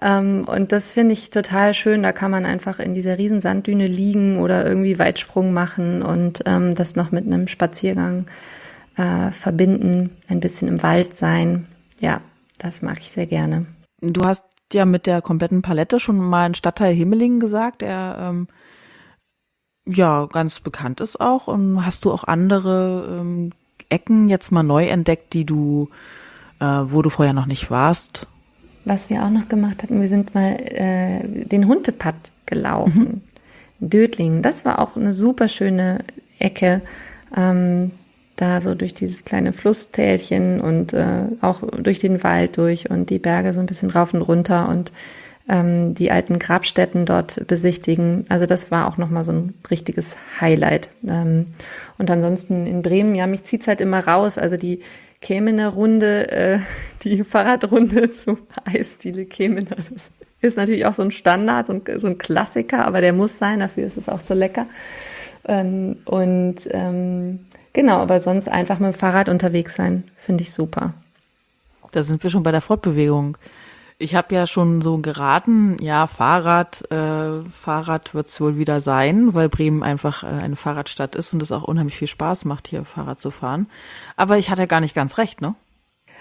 Ähm, 0.00 0.46
und 0.46 0.72
das 0.72 0.92
finde 0.92 1.12
ich 1.12 1.30
total 1.30 1.74
schön. 1.74 2.02
Da 2.02 2.12
kann 2.12 2.30
man 2.30 2.44
einfach 2.44 2.78
in 2.78 2.94
dieser 2.94 3.18
riesen 3.18 3.40
Sanddüne 3.40 3.86
liegen 3.86 4.38
oder 4.38 4.64
irgendwie 4.66 4.98
Weitsprung 4.98 5.52
machen 5.52 6.02
und 6.02 6.42
ähm, 6.46 6.74
das 6.74 6.96
noch 6.96 7.10
mit 7.10 7.26
einem 7.26 7.48
Spaziergang 7.48 8.26
äh, 8.96 9.30
verbinden, 9.32 10.10
ein 10.28 10.40
bisschen 10.40 10.68
im 10.68 10.82
Wald 10.82 11.16
sein. 11.16 11.66
Ja, 11.98 12.20
das 12.58 12.82
mag 12.82 12.98
ich 13.00 13.10
sehr 13.10 13.26
gerne. 13.26 13.66
Du 14.00 14.24
hast 14.24 14.44
ja 14.72 14.84
mit 14.84 15.06
der 15.06 15.22
kompletten 15.22 15.62
Palette 15.62 16.00
schon 16.00 16.18
mal 16.18 16.44
einen 16.44 16.54
Stadtteil 16.54 16.94
Himmelingen 16.94 17.40
gesagt, 17.40 17.82
der 17.82 18.16
ähm, 18.20 18.48
ja 19.86 20.26
ganz 20.26 20.60
bekannt 20.60 21.00
ist 21.00 21.20
auch. 21.20 21.46
Und 21.46 21.84
hast 21.84 22.04
du 22.04 22.12
auch 22.12 22.24
andere 22.24 23.18
ähm, 23.20 23.52
Ecken 23.88 24.28
jetzt 24.28 24.50
mal 24.50 24.62
neu 24.62 24.86
entdeckt, 24.86 25.32
die 25.32 25.44
du, 25.44 25.88
äh, 26.60 26.64
wo 26.64 27.02
du 27.02 27.10
vorher 27.10 27.34
noch 27.34 27.46
nicht 27.46 27.70
warst? 27.70 28.26
Was 28.84 29.10
wir 29.10 29.24
auch 29.24 29.30
noch 29.30 29.48
gemacht 29.48 29.82
hatten, 29.82 30.00
wir 30.00 30.08
sind 30.08 30.34
mal 30.34 30.52
äh, 30.52 31.22
den 31.44 31.66
Huntepad 31.66 32.14
gelaufen. 32.46 33.22
Mhm. 33.78 33.88
Dödlingen, 33.88 34.42
das 34.42 34.64
war 34.64 34.78
auch 34.78 34.96
eine 34.96 35.12
super 35.12 35.48
schöne 35.48 36.04
Ecke. 36.38 36.82
Ähm, 37.36 37.90
da 38.36 38.60
so 38.60 38.74
durch 38.74 38.94
dieses 38.94 39.24
kleine 39.24 39.52
Flusstälchen 39.52 40.60
und 40.60 40.92
äh, 40.92 41.24
auch 41.40 41.62
durch 41.78 41.98
den 41.98 42.22
Wald 42.22 42.58
durch 42.58 42.90
und 42.90 43.10
die 43.10 43.18
Berge 43.18 43.52
so 43.52 43.60
ein 43.60 43.66
bisschen 43.66 43.90
rauf 43.90 44.14
und 44.14 44.22
runter 44.22 44.68
und 44.68 44.92
ähm, 45.48 45.94
die 45.94 46.10
alten 46.10 46.38
Grabstätten 46.38 47.06
dort 47.06 47.46
besichtigen. 47.46 48.24
Also 48.28 48.46
das 48.46 48.70
war 48.70 48.88
auch 48.88 48.96
nochmal 48.96 49.24
so 49.24 49.32
ein 49.32 49.54
richtiges 49.70 50.16
Highlight. 50.40 50.90
Ähm, 51.06 51.46
und 51.98 52.10
ansonsten 52.10 52.66
in 52.66 52.82
Bremen, 52.82 53.14
ja, 53.14 53.26
mich 53.26 53.44
zieht's 53.44 53.68
halt 53.68 53.80
immer 53.80 54.06
raus. 54.06 54.38
Also 54.38 54.56
die 54.56 54.80
Kämener 55.20 55.68
Runde, 55.68 56.30
äh, 56.30 56.58
die 57.04 57.24
Fahrradrunde 57.24 58.10
zum 58.12 58.38
Eisdiele 58.64 59.24
Kämener, 59.24 59.76
das 59.76 60.10
ist 60.40 60.56
natürlich 60.56 60.84
auch 60.84 60.94
so 60.94 61.02
ein 61.02 61.10
Standard, 61.10 61.66
so 61.66 61.72
ein, 61.72 61.82
so 61.96 62.06
ein 62.06 62.18
Klassiker, 62.18 62.84
aber 62.84 63.00
der 63.00 63.12
muss 63.12 63.38
sein, 63.38 63.60
dafür 63.60 63.86
ist 63.86 63.96
es 63.96 64.08
auch 64.08 64.20
so 64.26 64.34
lecker. 64.34 64.66
Ähm, 65.48 65.96
und 66.04 66.56
ähm, 66.70 67.40
genau, 67.76 67.98
aber 67.98 68.18
sonst 68.18 68.48
einfach 68.48 68.80
mit 68.80 68.92
dem 68.92 68.98
Fahrrad 68.98 69.28
unterwegs 69.28 69.76
sein, 69.76 70.02
finde 70.16 70.42
ich 70.42 70.52
super. 70.52 70.94
Da 71.92 72.02
sind 72.02 72.22
wir 72.22 72.30
schon 72.30 72.42
bei 72.42 72.50
der 72.50 72.60
Fortbewegung. 72.60 73.38
Ich 73.98 74.14
habe 74.14 74.34
ja 74.34 74.46
schon 74.46 74.82
so 74.82 74.98
geraten, 74.98 75.78
ja, 75.80 76.06
Fahrrad, 76.06 76.90
äh, 76.90 77.48
Fahrrad 77.48 78.12
wird 78.14 78.28
es 78.28 78.40
wohl 78.40 78.58
wieder 78.58 78.80
sein, 78.80 79.34
weil 79.34 79.48
Bremen 79.48 79.82
einfach 79.82 80.22
äh, 80.22 80.26
eine 80.26 80.56
Fahrradstadt 80.56 81.14
ist 81.14 81.32
und 81.32 81.40
es 81.40 81.52
auch 81.52 81.62
unheimlich 81.62 81.96
viel 81.96 82.08
Spaß 82.08 82.44
macht, 82.44 82.66
hier 82.66 82.84
Fahrrad 82.84 83.20
zu 83.20 83.30
fahren. 83.30 83.68
Aber 84.16 84.36
ich 84.36 84.50
hatte 84.50 84.66
gar 84.66 84.80
nicht 84.80 84.94
ganz 84.94 85.16
recht, 85.16 85.40
ne? 85.40 85.54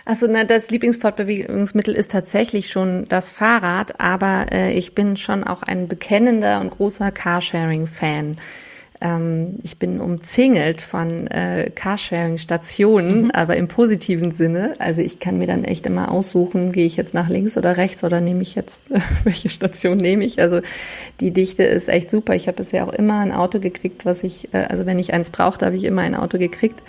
Also 0.06 0.28
na, 0.30 0.44
das 0.44 0.70
Lieblingsfortbewegungsmittel 0.70 1.96
ist 1.96 2.12
tatsächlich 2.12 2.70
schon 2.70 3.08
das 3.10 3.30
Fahrrad, 3.30 4.00
aber 4.00 4.52
äh, 4.52 4.72
ich 4.74 4.94
bin 4.94 5.18
schon 5.18 5.44
auch 5.44 5.63
ein 5.63 5.88
bekennender 5.88 6.62
und 6.62 6.70
großer 6.70 7.12
Carsharing-Fan. 7.12 8.38
Ähm, 9.01 9.60
ich 9.63 9.77
bin 9.77 9.99
umzingelt 9.99 10.81
von 10.81 11.27
äh, 11.27 11.69
Carsharing-Stationen, 11.73 13.23
mhm. 13.23 13.31
aber 13.31 13.58
im 13.58 13.67
positiven 13.67 14.31
Sinne. 14.31 14.75
Also 14.79 15.01
ich 15.01 15.19
kann 15.19 15.38
mir 15.38 15.47
dann 15.47 15.63
echt 15.63 15.86
immer 15.86 16.12
aussuchen, 16.12 16.71
gehe 16.71 16.86
ich 16.86 16.95
jetzt 16.95 17.13
nach 17.13 17.29
links 17.29 17.58
oder 17.58 17.77
rechts 17.77 18.03
oder 18.03 18.21
nehme 18.21 18.41
ich 18.41 18.55
jetzt, 18.55 18.86
welche 19.23 19.49
Station 19.49 19.97
nehme 19.97 20.23
ich. 20.23 20.39
Also 20.39 20.62
die 21.19 21.31
Dichte 21.31 21.63
ist 21.63 21.89
echt 21.89 22.10
super. 22.10 22.36
Ich 22.36 22.47
habe 22.47 22.58
bisher 22.58 22.88
auch 22.88 22.93
immer 22.93 23.19
ein 23.19 23.31
Auto 23.31 23.60
gekriegt, 23.60 24.05
was 24.05 24.23
ich, 24.23 24.53
äh, 24.53 24.65
also 24.69 24.86
wenn 24.86 24.99
ich 24.99 25.13
eins 25.13 25.29
brauchte, 25.29 25.65
habe 25.65 25.75
ich 25.75 25.84
immer 25.84 26.01
ein 26.01 26.15
Auto 26.15 26.38
gekriegt. 26.38 26.81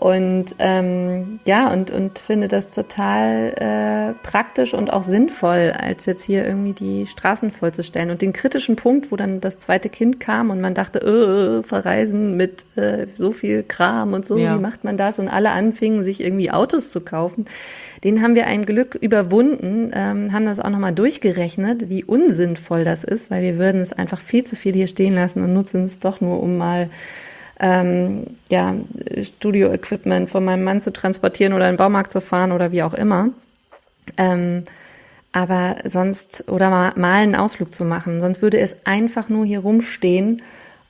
Und 0.00 0.54
ähm, 0.58 1.40
ja, 1.44 1.70
und, 1.70 1.90
und 1.90 2.18
finde 2.20 2.48
das 2.48 2.70
total 2.70 3.52
äh, 3.58 4.26
praktisch 4.26 4.72
und 4.72 4.90
auch 4.90 5.02
sinnvoll, 5.02 5.74
als 5.78 6.06
jetzt 6.06 6.24
hier 6.24 6.46
irgendwie 6.46 6.72
die 6.72 7.06
Straßen 7.06 7.50
vollzustellen. 7.50 8.10
Und 8.10 8.22
den 8.22 8.32
kritischen 8.32 8.76
Punkt, 8.76 9.12
wo 9.12 9.16
dann 9.16 9.42
das 9.42 9.58
zweite 9.58 9.90
Kind 9.90 10.18
kam 10.18 10.48
und 10.48 10.62
man 10.62 10.72
dachte, 10.72 11.00
äh, 11.00 11.62
verreisen 11.62 12.38
mit 12.38 12.64
äh, 12.76 13.08
so 13.14 13.32
viel 13.32 13.62
Kram 13.62 14.14
und 14.14 14.26
so, 14.26 14.38
ja. 14.38 14.54
wie 14.54 14.58
macht 14.58 14.84
man 14.84 14.96
das? 14.96 15.18
Und 15.18 15.28
alle 15.28 15.50
anfingen, 15.50 16.00
sich 16.00 16.22
irgendwie 16.22 16.50
Autos 16.50 16.88
zu 16.88 17.02
kaufen. 17.02 17.44
Den 18.02 18.22
haben 18.22 18.34
wir 18.34 18.46
ein 18.46 18.64
Glück 18.64 18.94
überwunden, 18.94 19.90
ähm, 19.92 20.32
haben 20.32 20.46
das 20.46 20.60
auch 20.60 20.70
nochmal 20.70 20.94
durchgerechnet, 20.94 21.90
wie 21.90 22.04
unsinnvoll 22.04 22.84
das 22.84 23.04
ist, 23.04 23.30
weil 23.30 23.42
wir 23.42 23.58
würden 23.58 23.82
es 23.82 23.92
einfach 23.92 24.20
viel 24.20 24.44
zu 24.44 24.56
viel 24.56 24.72
hier 24.72 24.86
stehen 24.86 25.14
lassen 25.14 25.44
und 25.44 25.52
nutzen 25.52 25.84
es 25.84 25.98
doch 25.98 26.22
nur, 26.22 26.42
um 26.42 26.56
mal 26.56 26.88
ähm, 27.60 28.26
ja, 28.48 28.74
Studio-Equipment 29.22 30.30
von 30.30 30.44
meinem 30.44 30.64
Mann 30.64 30.80
zu 30.80 30.92
transportieren 30.92 31.52
oder 31.52 31.68
in 31.68 31.74
den 31.74 31.78
Baumarkt 31.78 32.12
zu 32.12 32.20
fahren 32.20 32.52
oder 32.52 32.72
wie 32.72 32.82
auch 32.82 32.94
immer. 32.94 33.28
Ähm, 34.16 34.64
aber 35.32 35.76
sonst, 35.84 36.44
oder 36.48 36.70
mal, 36.70 36.92
mal 36.96 37.22
einen 37.22 37.36
Ausflug 37.36 37.72
zu 37.72 37.84
machen, 37.84 38.20
sonst 38.20 38.42
würde 38.42 38.58
es 38.58 38.84
einfach 38.86 39.28
nur 39.28 39.44
hier 39.44 39.60
rumstehen 39.60 40.42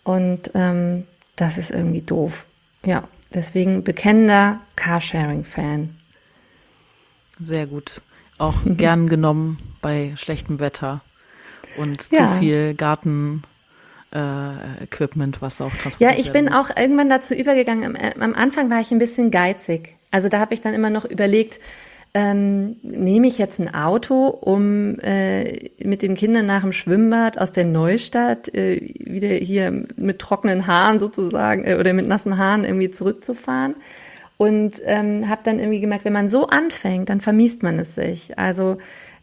und 0.05 0.53
ähm, 0.55 1.05
das 1.37 1.59
ist 1.59 1.71
irgendwie 1.71 2.03
doof. 2.03 2.47
Ja, 2.85 3.05
deswegen 3.35 3.85
bekennender 3.85 4.61
Carsharing-Fan. 4.77 5.91
Sehr 7.39 7.67
gut. 7.67 8.01
Auch 8.39 8.55
gern 8.65 9.09
genommen 9.09 9.59
bei 9.83 10.13
schlechtem 10.17 10.61
Wetter 10.61 11.01
und 11.77 12.11
ja. 12.11 12.29
zu 12.29 12.39
viel 12.39 12.75
Garten 12.75 13.43
äh, 14.13 14.85
Equipment, 14.85 15.41
was 15.41 15.61
auch 15.61 15.71
transportiert 15.71 16.13
Ja, 16.13 16.19
ich 16.19 16.33
bin 16.33 16.47
muss. 16.47 16.55
auch 16.55 16.77
irgendwann 16.77 17.09
dazu 17.09 17.35
übergegangen. 17.35 17.85
Am, 17.85 17.95
äh, 17.95 18.13
am, 18.19 18.35
Anfang 18.35 18.71
war 18.71 18.81
ich 18.81 18.91
ein 18.91 18.99
bisschen 18.99 19.31
geizig. 19.31 19.97
Also 20.11 20.29
da 20.29 20.41
habe 20.41 20.55
ich 20.55 20.61
dann 20.61 20.75
immer 20.75 20.91
noch 20.91 21.05
überlegt, 21.05 21.61
ähm, 22.13 22.77
nehme 22.83 23.29
ich 23.29 23.39
jetzt 23.39 23.61
ein 23.61 23.73
Auto, 23.73 24.27
um 24.27 24.99
äh, 24.99 25.71
mit 25.83 26.03
den 26.03 26.17
Kindern 26.17 26.47
nach 26.47 26.63
dem 26.63 26.73
Schwimmbad 26.73 27.39
aus 27.39 27.53
der 27.53 27.65
Neustadt 27.65 28.53
äh, 28.53 28.81
wieder 28.99 29.29
hier 29.29 29.87
mit 29.95 30.19
trockenen 30.19 30.67
Haaren 30.67 30.99
sozusagen 30.99 31.65
äh, 31.65 31.77
oder 31.77 31.93
mit 31.93 32.09
nassen 32.09 32.37
Haaren 32.37 32.65
irgendwie 32.65 32.91
zurückzufahren. 32.91 33.77
Und 34.39 34.81
ähm, 34.87 35.29
habe 35.29 35.43
dann 35.45 35.59
irgendwie 35.59 35.81
gemerkt, 35.81 36.05
wenn 36.05 36.15
man 36.15 36.31
so 36.31 36.47
anfängt, 36.47 37.11
dann 37.11 37.21
vermiest 37.21 37.63
man 37.63 37.79
es 37.79 37.95
sich. 37.95 38.39
Also 38.39 38.79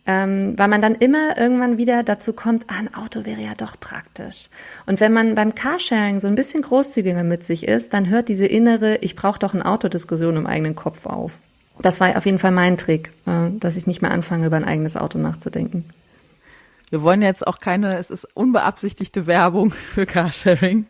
ähm, 0.07 0.57
weil 0.57 0.69
man 0.69 0.81
dann 0.81 0.95
immer 0.95 1.37
irgendwann 1.37 1.77
wieder 1.77 2.01
dazu 2.01 2.31
kommt, 2.31 2.63
ah, 2.67 2.79
ein 2.79 2.93
Auto 2.93 3.25
wäre 3.25 3.41
ja 3.41 3.53
doch 3.55 3.77
praktisch. 3.77 4.47
Und 4.85 5.01
wenn 5.01 5.11
man 5.11 5.35
beim 5.35 5.53
Carsharing 5.53 6.21
so 6.21 6.27
ein 6.27 6.35
bisschen 6.35 6.61
großzügiger 6.61 7.23
mit 7.23 7.43
sich 7.43 7.67
ist, 7.67 7.93
dann 7.93 8.07
hört 8.07 8.29
diese 8.29 8.45
innere, 8.47 8.97
ich 9.01 9.17
brauche 9.17 9.37
doch 9.37 9.53
ein 9.53 9.61
Auto-Diskussion 9.61 10.37
im 10.37 10.47
eigenen 10.47 10.75
Kopf 10.75 11.05
auf. 11.05 11.37
Das 11.79 11.99
war 11.99 12.15
auf 12.15 12.25
jeden 12.25 12.39
Fall 12.39 12.51
mein 12.51 12.77
Trick, 12.77 13.11
äh, 13.25 13.49
dass 13.59 13.75
ich 13.75 13.85
nicht 13.85 14.01
mehr 14.01 14.11
anfange, 14.11 14.47
über 14.47 14.55
ein 14.55 14.63
eigenes 14.63 14.95
Auto 14.95 15.19
nachzudenken. 15.19 15.85
Wir 16.89 17.01
wollen 17.01 17.21
jetzt 17.21 17.45
auch 17.45 17.59
keine, 17.59 17.97
es 17.97 18.09
ist 18.09 18.25
unbeabsichtigte 18.33 19.27
Werbung 19.27 19.71
für 19.71 20.05
Carsharing. 20.05 20.85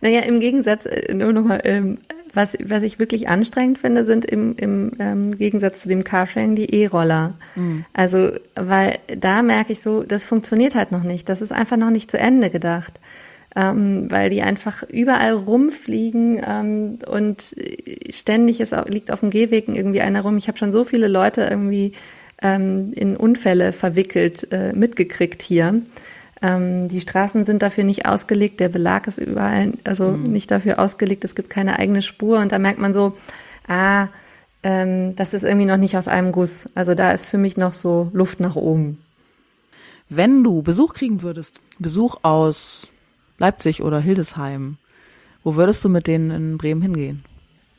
Naja, 0.00 0.20
im 0.20 0.38
Gegensatz, 0.38 0.86
äh, 0.86 1.12
nur 1.12 1.32
nochmal, 1.32 1.62
ähm, 1.64 1.98
was, 2.34 2.56
was 2.64 2.82
ich 2.82 2.98
wirklich 2.98 3.28
anstrengend 3.28 3.78
finde, 3.78 4.04
sind 4.04 4.24
im, 4.24 4.56
im 4.56 4.92
ähm, 4.98 5.36
Gegensatz 5.36 5.82
zu 5.82 5.88
dem 5.88 6.04
Carsharing 6.04 6.54
die 6.54 6.72
E-Roller. 6.74 7.34
Mhm. 7.54 7.84
Also, 7.92 8.32
weil 8.54 8.98
da 9.16 9.42
merke 9.42 9.72
ich 9.72 9.80
so, 9.80 10.02
das 10.02 10.24
funktioniert 10.24 10.74
halt 10.74 10.92
noch 10.92 11.02
nicht. 11.02 11.28
Das 11.28 11.42
ist 11.42 11.52
einfach 11.52 11.76
noch 11.76 11.90
nicht 11.90 12.10
zu 12.10 12.18
Ende 12.18 12.50
gedacht. 12.50 13.00
Ähm, 13.54 14.10
weil 14.10 14.30
die 14.30 14.40
einfach 14.40 14.82
überall 14.82 15.32
rumfliegen 15.32 16.40
ähm, 16.42 16.98
und 17.06 17.54
ständig 18.08 18.60
ist, 18.60 18.74
liegt 18.88 19.10
auf 19.10 19.20
dem 19.20 19.28
Gehwegen 19.28 19.74
irgendwie 19.74 20.00
einer 20.00 20.22
rum. 20.22 20.38
Ich 20.38 20.48
habe 20.48 20.56
schon 20.56 20.72
so 20.72 20.84
viele 20.84 21.06
Leute 21.06 21.42
irgendwie 21.42 21.92
ähm, 22.40 22.92
in 22.94 23.14
Unfälle 23.14 23.74
verwickelt 23.74 24.48
äh, 24.52 24.72
mitgekriegt 24.72 25.42
hier. 25.42 25.82
Ähm, 26.42 26.88
die 26.88 27.00
Straßen 27.00 27.44
sind 27.44 27.62
dafür 27.62 27.84
nicht 27.84 28.04
ausgelegt, 28.04 28.58
der 28.58 28.68
Belag 28.68 29.06
ist 29.06 29.18
überall, 29.18 29.74
also 29.84 30.10
mhm. 30.10 30.24
nicht 30.24 30.50
dafür 30.50 30.80
ausgelegt, 30.80 31.24
es 31.24 31.34
gibt 31.34 31.50
keine 31.50 31.78
eigene 31.78 32.02
Spur 32.02 32.40
und 32.40 32.50
da 32.50 32.58
merkt 32.58 32.80
man 32.80 32.92
so, 32.92 33.16
ah, 33.68 34.08
ähm, 34.64 35.14
das 35.16 35.34
ist 35.34 35.44
irgendwie 35.44 35.66
noch 35.66 35.76
nicht 35.76 35.96
aus 35.96 36.08
einem 36.08 36.32
Guss. 36.32 36.68
Also 36.74 36.94
da 36.94 37.12
ist 37.12 37.26
für 37.26 37.38
mich 37.38 37.56
noch 37.56 37.72
so 37.72 38.10
Luft 38.12 38.40
nach 38.40 38.56
oben. 38.56 38.98
Wenn 40.08 40.44
du 40.44 40.62
Besuch 40.62 40.94
kriegen 40.94 41.22
würdest, 41.22 41.60
Besuch 41.78 42.16
aus 42.22 42.88
Leipzig 43.38 43.82
oder 43.82 44.00
Hildesheim, 44.00 44.76
wo 45.42 45.56
würdest 45.56 45.84
du 45.84 45.88
mit 45.88 46.06
denen 46.06 46.30
in 46.30 46.58
Bremen 46.58 46.82
hingehen? 46.82 47.24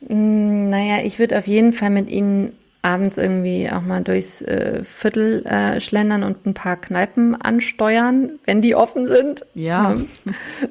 Mm, 0.08 0.68
naja, 0.68 1.04
ich 1.04 1.18
würde 1.18 1.38
auf 1.38 1.46
jeden 1.46 1.72
Fall 1.72 1.90
mit 1.90 2.10
ihnen 2.10 2.52
abends 2.84 3.16
irgendwie 3.16 3.70
auch 3.70 3.80
mal 3.80 4.02
durchs 4.02 4.42
äh, 4.42 4.84
Viertel 4.84 5.44
äh, 5.46 5.80
schlendern 5.80 6.22
und 6.22 6.46
ein 6.46 6.54
paar 6.54 6.76
Kneipen 6.76 7.40
ansteuern, 7.40 8.32
wenn 8.44 8.60
die 8.60 8.74
offen 8.74 9.06
sind. 9.06 9.46
Ja. 9.54 9.96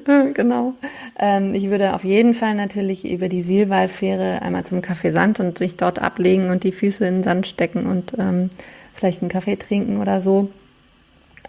genau. 0.34 0.74
Ähm, 1.18 1.54
ich 1.54 1.70
würde 1.70 1.94
auf 1.94 2.04
jeden 2.04 2.34
Fall 2.34 2.54
natürlich 2.54 3.08
über 3.10 3.28
die 3.28 3.42
Silwalfähre 3.42 4.42
einmal 4.42 4.64
zum 4.64 4.80
Café 4.80 5.10
Sand 5.10 5.40
und 5.40 5.58
sich 5.58 5.76
dort 5.76 5.98
ablegen 5.98 6.50
und 6.50 6.64
die 6.64 6.72
Füße 6.72 7.04
in 7.06 7.16
den 7.16 7.22
Sand 7.24 7.46
stecken 7.46 7.86
und 7.86 8.14
ähm, 8.18 8.50
vielleicht 8.94 9.22
einen 9.22 9.30
Kaffee 9.30 9.56
trinken 9.56 10.00
oder 10.00 10.20
so. 10.20 10.48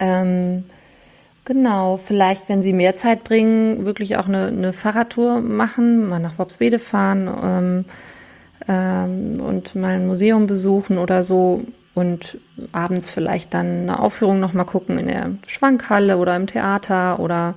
Ähm, 0.00 0.64
Genau, 1.46 1.96
vielleicht, 1.96 2.48
wenn 2.48 2.60
Sie 2.60 2.72
mehr 2.72 2.96
Zeit 2.96 3.22
bringen, 3.22 3.84
wirklich 3.84 4.16
auch 4.16 4.26
eine, 4.26 4.48
eine 4.48 4.72
Fahrradtour 4.72 5.40
machen, 5.40 6.08
mal 6.08 6.18
nach 6.18 6.40
Worpswede 6.40 6.80
fahren, 6.80 7.30
ähm, 7.40 7.84
ähm, 8.68 9.40
und 9.40 9.74
mal 9.74 9.94
ein 9.94 10.06
Museum 10.06 10.46
besuchen 10.46 10.98
oder 10.98 11.24
so 11.24 11.64
und 11.94 12.38
abends 12.72 13.10
vielleicht 13.10 13.54
dann 13.54 13.82
eine 13.82 14.00
Aufführung 14.00 14.38
noch 14.38 14.52
mal 14.52 14.64
gucken 14.64 14.98
in 14.98 15.06
der 15.06 15.30
Schwankhalle 15.46 16.18
oder 16.18 16.36
im 16.36 16.46
Theater 16.46 17.18
oder 17.20 17.54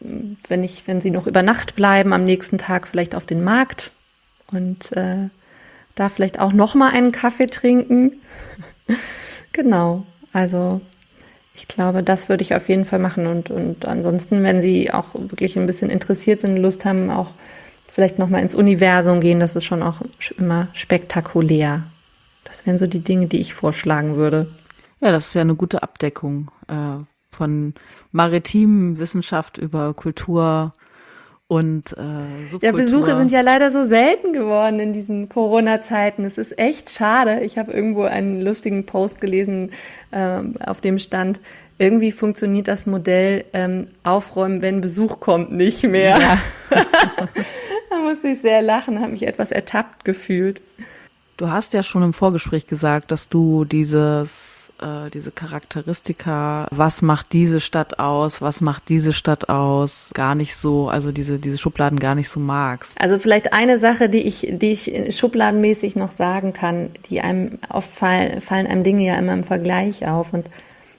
wenn 0.00 0.62
ich, 0.62 0.86
wenn 0.86 1.00
sie 1.00 1.10
noch 1.10 1.26
über 1.26 1.42
Nacht 1.42 1.74
bleiben, 1.74 2.12
am 2.12 2.24
nächsten 2.24 2.58
Tag 2.58 2.86
vielleicht 2.86 3.14
auf 3.14 3.26
den 3.26 3.42
Markt 3.42 3.90
und 4.52 4.92
äh, 4.92 5.28
da 5.94 6.08
vielleicht 6.08 6.38
auch 6.38 6.52
noch 6.52 6.74
mal 6.74 6.92
einen 6.92 7.12
Kaffee 7.12 7.46
trinken. 7.46 8.12
genau, 9.52 10.04
also 10.32 10.80
ich 11.54 11.66
glaube, 11.66 12.02
das 12.02 12.28
würde 12.28 12.42
ich 12.42 12.54
auf 12.54 12.68
jeden 12.68 12.84
Fall 12.84 12.98
machen 12.98 13.26
und 13.26 13.50
und 13.50 13.86
ansonsten, 13.86 14.42
wenn 14.42 14.60
Sie 14.60 14.92
auch 14.92 15.14
wirklich 15.14 15.56
ein 15.56 15.66
bisschen 15.66 15.90
interessiert 15.90 16.42
sind, 16.42 16.58
Lust 16.58 16.84
haben, 16.84 17.10
auch 17.10 17.30
vielleicht 17.96 18.18
nochmal 18.18 18.42
ins 18.42 18.54
Universum 18.54 19.20
gehen, 19.20 19.40
das 19.40 19.56
ist 19.56 19.64
schon 19.64 19.82
auch 19.82 20.02
immer 20.36 20.68
spektakulär. 20.74 21.84
Das 22.44 22.66
wären 22.66 22.78
so 22.78 22.86
die 22.86 23.00
Dinge, 23.00 23.24
die 23.26 23.40
ich 23.40 23.54
vorschlagen 23.54 24.16
würde. 24.16 24.48
Ja, 25.00 25.12
das 25.12 25.28
ist 25.28 25.34
ja 25.34 25.40
eine 25.40 25.54
gute 25.54 25.82
Abdeckung 25.82 26.50
äh, 26.68 27.02
von 27.30 27.72
maritimen 28.12 28.98
Wissenschaft 28.98 29.56
über 29.56 29.94
Kultur 29.94 30.74
und 31.46 31.92
äh, 31.92 32.50
Subkultur. 32.50 32.60
Ja, 32.60 32.72
Besuche 32.72 33.16
sind 33.16 33.30
ja 33.30 33.40
leider 33.40 33.70
so 33.70 33.86
selten 33.86 34.34
geworden 34.34 34.78
in 34.78 34.92
diesen 34.92 35.30
Corona-Zeiten. 35.30 36.26
Es 36.26 36.36
ist 36.36 36.58
echt 36.58 36.90
schade. 36.90 37.40
Ich 37.44 37.56
habe 37.56 37.72
irgendwo 37.72 38.02
einen 38.02 38.42
lustigen 38.42 38.84
Post 38.84 39.22
gelesen, 39.22 39.70
äh, 40.10 40.40
auf 40.66 40.82
dem 40.82 40.98
stand, 40.98 41.40
irgendwie 41.78 42.12
funktioniert 42.12 42.68
das 42.68 42.86
Modell 42.86 43.44
ähm, 43.52 43.86
Aufräumen, 44.02 44.62
wenn 44.62 44.80
Besuch 44.80 45.20
kommt, 45.20 45.52
nicht 45.52 45.82
mehr. 45.82 46.18
Ja. 46.18 46.38
da 47.90 47.96
musste 48.02 48.28
ich 48.28 48.40
sehr 48.40 48.62
lachen, 48.62 49.00
habe 49.00 49.12
mich 49.12 49.26
etwas 49.26 49.50
ertappt 49.50 50.04
gefühlt. 50.04 50.62
Du 51.36 51.50
hast 51.50 51.74
ja 51.74 51.82
schon 51.82 52.02
im 52.02 52.14
Vorgespräch 52.14 52.66
gesagt, 52.66 53.10
dass 53.10 53.28
du 53.28 53.64
dieses 53.66 54.56
äh, 54.80 55.10
diese 55.10 55.30
Charakteristika, 55.30 56.66
was 56.70 57.02
macht 57.02 57.32
diese 57.32 57.60
Stadt 57.60 57.98
aus, 57.98 58.42
was 58.42 58.60
macht 58.60 58.88
diese 58.88 59.12
Stadt 59.12 59.48
aus, 59.48 60.10
gar 60.14 60.34
nicht 60.34 60.54
so, 60.54 60.88
also 60.88 61.12
diese, 61.12 61.38
diese 61.38 61.58
Schubladen 61.58 61.98
gar 61.98 62.14
nicht 62.14 62.28
so 62.28 62.40
magst. 62.40 63.00
Also 63.00 63.18
vielleicht 63.18 63.52
eine 63.52 63.78
Sache, 63.78 64.08
die 64.08 64.22
ich, 64.22 64.46
die 64.50 64.72
ich 64.72 65.16
schubladenmäßig 65.16 65.96
noch 65.96 66.12
sagen 66.12 66.52
kann, 66.52 66.90
die 67.08 67.20
einem 67.20 67.58
oft 67.68 67.90
fallen, 67.90 68.40
fallen 68.40 68.66
einem 68.66 68.82
Dinge 68.82 69.06
ja 69.06 69.18
immer 69.18 69.32
im 69.32 69.44
Vergleich 69.44 70.06
auf 70.08 70.32
und 70.32 70.46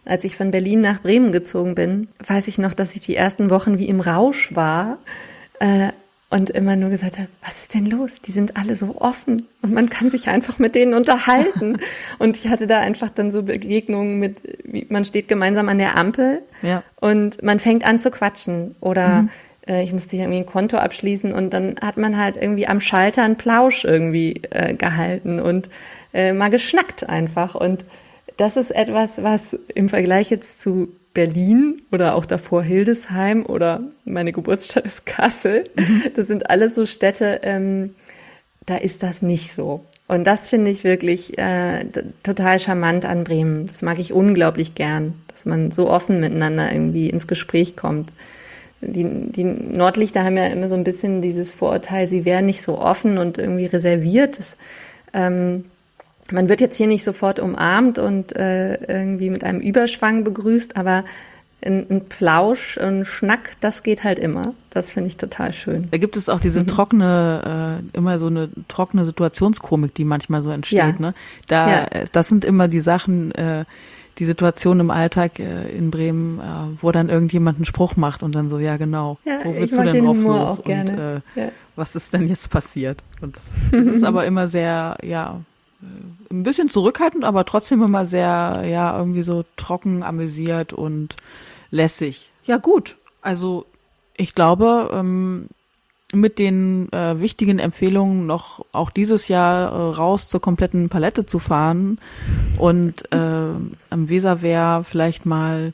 als 0.07 0.23
ich 0.23 0.35
von 0.35 0.51
Berlin 0.51 0.81
nach 0.81 1.01
Bremen 1.01 1.31
gezogen 1.31 1.75
bin, 1.75 2.07
weiß 2.25 2.47
ich 2.47 2.57
noch, 2.57 2.73
dass 2.73 2.95
ich 2.95 3.01
die 3.01 3.15
ersten 3.15 3.49
Wochen 3.49 3.77
wie 3.77 3.87
im 3.87 3.99
Rausch 3.99 4.55
war. 4.55 4.97
Äh, 5.59 5.89
und 6.29 6.49
immer 6.49 6.75
nur 6.75 6.89
gesagt 6.89 7.17
habe, 7.17 7.29
was 7.41 7.61
ist 7.61 7.73
denn 7.73 7.85
los? 7.85 8.21
Die 8.21 8.31
sind 8.31 8.57
alle 8.57 8.75
so 8.75 8.99
offen 8.99 9.47
und 9.61 9.73
man 9.73 9.89
kann 9.89 10.09
sich 10.09 10.27
einfach 10.27 10.59
mit 10.59 10.75
denen 10.75 10.93
unterhalten. 10.93 11.77
und 12.19 12.35
ich 12.35 12.49
hatte 12.49 12.67
da 12.67 12.79
einfach 12.79 13.09
dann 13.09 13.31
so 13.31 13.43
Begegnungen 13.43 14.17
mit, 14.17 14.37
wie, 14.65 14.85
man 14.89 15.05
steht 15.05 15.29
gemeinsam 15.29 15.69
an 15.69 15.77
der 15.77 15.97
Ampel 15.97 16.41
ja. 16.61 16.83
und 16.97 17.41
man 17.43 17.59
fängt 17.59 17.87
an 17.87 18.01
zu 18.01 18.11
quatschen 18.11 18.75
oder 18.81 19.23
mhm. 19.23 19.29
äh, 19.67 19.83
ich 19.83 19.93
musste 19.93 20.17
irgendwie 20.17 20.39
ein 20.39 20.45
Konto 20.45 20.75
abschließen 20.75 21.31
und 21.31 21.53
dann 21.53 21.77
hat 21.79 21.95
man 21.95 22.17
halt 22.17 22.35
irgendwie 22.35 22.67
am 22.67 22.81
Schalter 22.81 23.23
einen 23.23 23.37
Plausch 23.37 23.85
irgendwie 23.85 24.41
äh, 24.49 24.73
gehalten 24.73 25.39
und 25.39 25.69
äh, 26.13 26.33
mal 26.33 26.49
geschnackt 26.49 27.07
einfach 27.07 27.55
und 27.55 27.85
das 28.37 28.55
ist 28.55 28.71
etwas, 28.71 29.21
was 29.21 29.57
im 29.73 29.89
Vergleich 29.89 30.29
jetzt 30.29 30.61
zu 30.61 30.89
Berlin 31.13 31.81
oder 31.91 32.15
auch 32.15 32.25
davor 32.25 32.61
Hildesheim 32.61 33.45
oder 33.45 33.81
meine 34.05 34.31
Geburtsstadt 34.31 34.85
ist 34.85 35.05
Kassel. 35.07 35.63
Mhm. 35.75 36.03
Das 36.15 36.27
sind 36.27 36.49
alles 36.49 36.75
so 36.75 36.85
Städte, 36.85 37.39
ähm, 37.41 37.95
da 38.67 38.77
ist 38.77 39.01
das 39.01 39.23
nicht 39.23 39.51
so. 39.51 39.83
Und 40.07 40.25
das 40.25 40.47
finde 40.47 40.71
ich 40.71 40.83
wirklich 40.83 41.37
äh, 41.37 41.85
total 42.23 42.59
charmant 42.59 43.03
an 43.03 43.23
Bremen. 43.23 43.67
Das 43.67 43.81
mag 43.81 43.97
ich 43.99 44.13
unglaublich 44.13 44.75
gern, 44.75 45.15
dass 45.33 45.45
man 45.45 45.71
so 45.71 45.89
offen 45.89 46.19
miteinander 46.19 46.71
irgendwie 46.71 47.09
ins 47.09 47.27
Gespräch 47.27 47.75
kommt. 47.75 48.09
Die, 48.81 49.03
die 49.03 49.43
Nordlichter 49.43 50.23
haben 50.23 50.37
ja 50.37 50.45
immer 50.47 50.69
so 50.69 50.75
ein 50.75 50.83
bisschen 50.83 51.23
dieses 51.23 51.49
Vorurteil, 51.49 52.07
sie 52.07 52.25
wären 52.25 52.45
nicht 52.45 52.61
so 52.61 52.77
offen 52.77 53.17
und 53.17 53.39
irgendwie 53.39 53.65
reserviert. 53.65 54.37
Das, 54.37 54.55
ähm, 55.13 55.65
man 56.31 56.49
wird 56.49 56.61
jetzt 56.61 56.77
hier 56.77 56.87
nicht 56.87 57.03
sofort 57.03 57.39
umarmt 57.39 57.99
und 57.99 58.35
äh, 58.35 58.75
irgendwie 58.75 59.29
mit 59.29 59.43
einem 59.43 59.59
Überschwang 59.59 60.23
begrüßt, 60.23 60.75
aber 60.75 61.03
ein, 61.65 61.87
ein 61.89 62.05
Plausch, 62.05 62.77
ein 62.77 63.05
Schnack, 63.05 63.51
das 63.59 63.81
geht 63.81 64.03
halt 64.03 64.19
immer. 64.19 64.53
Das 64.69 64.91
finde 64.91 65.09
ich 65.09 65.17
total 65.17 65.53
schön. 65.53 65.87
Da 65.89 65.97
gibt 65.97 66.15
es 66.15 66.29
auch 66.29 66.39
diese 66.39 66.61
mhm. 66.61 66.67
trockene, 66.67 67.81
äh, 67.93 67.97
immer 67.97 68.19
so 68.19 68.27
eine 68.27 68.49
trockene 68.67 69.05
Situationskomik, 69.05 69.93
die 69.95 70.03
manchmal 70.03 70.41
so 70.41 70.51
entsteht. 70.51 70.77
Ja. 70.77 70.95
Ne? 70.99 71.13
Da, 71.47 71.69
ja. 71.69 71.83
Äh, 71.85 72.05
das 72.11 72.27
sind 72.27 72.45
immer 72.45 72.67
die 72.67 72.79
Sachen, 72.79 73.31
äh, 73.31 73.65
die 74.19 74.25
Situation 74.25 74.79
im 74.79 74.91
Alltag 74.91 75.39
äh, 75.39 75.69
in 75.69 75.89
Bremen, 75.89 76.39
äh, 76.39 76.43
wo 76.81 76.91
dann 76.91 77.09
irgendjemand 77.09 77.57
einen 77.57 77.65
Spruch 77.65 77.95
macht 77.95 78.21
und 78.21 78.35
dann 78.35 78.49
so, 78.49 78.59
ja 78.59 78.77
genau, 78.77 79.17
ja, 79.25 79.39
wo 79.43 79.55
willst 79.55 79.77
du 79.77 79.83
denn 79.83 80.05
drauf 80.05 80.17
los? 80.17 80.59
Und 80.59 80.71
äh, 80.71 81.15
ja. 81.35 81.51
was 81.75 81.95
ist 81.95 82.13
denn 82.13 82.27
jetzt 82.27 82.49
passiert? 82.49 83.01
Und 83.21 83.37
es 83.71 83.87
ist 83.87 84.03
aber 84.03 84.25
immer 84.25 84.47
sehr, 84.47 84.97
ja, 85.03 85.41
ein 85.81 86.43
bisschen 86.43 86.69
zurückhaltend, 86.69 87.23
aber 87.23 87.45
trotzdem 87.45 87.81
immer 87.83 88.05
sehr, 88.05 88.63
ja, 88.67 88.97
irgendwie 88.97 89.21
so 89.21 89.45
trocken, 89.55 90.03
amüsiert 90.03 90.73
und 90.73 91.15
lässig. 91.71 92.29
Ja, 92.45 92.57
gut. 92.57 92.97
Also 93.21 93.65
ich 94.15 94.33
glaube, 94.33 94.89
ähm, 94.93 95.47
mit 96.13 96.39
den 96.39 96.91
äh, 96.93 97.19
wichtigen 97.19 97.59
Empfehlungen 97.59 98.25
noch 98.25 98.65
auch 98.71 98.89
dieses 98.89 99.27
Jahr 99.27 99.71
äh, 99.71 99.95
raus 99.95 100.29
zur 100.29 100.41
kompletten 100.41 100.89
Palette 100.89 101.25
zu 101.25 101.37
fahren 101.39 101.99
und 102.57 103.11
äh, 103.11 103.17
am 103.17 104.09
Weserwehr 104.09 104.83
vielleicht 104.85 105.25
mal 105.25 105.73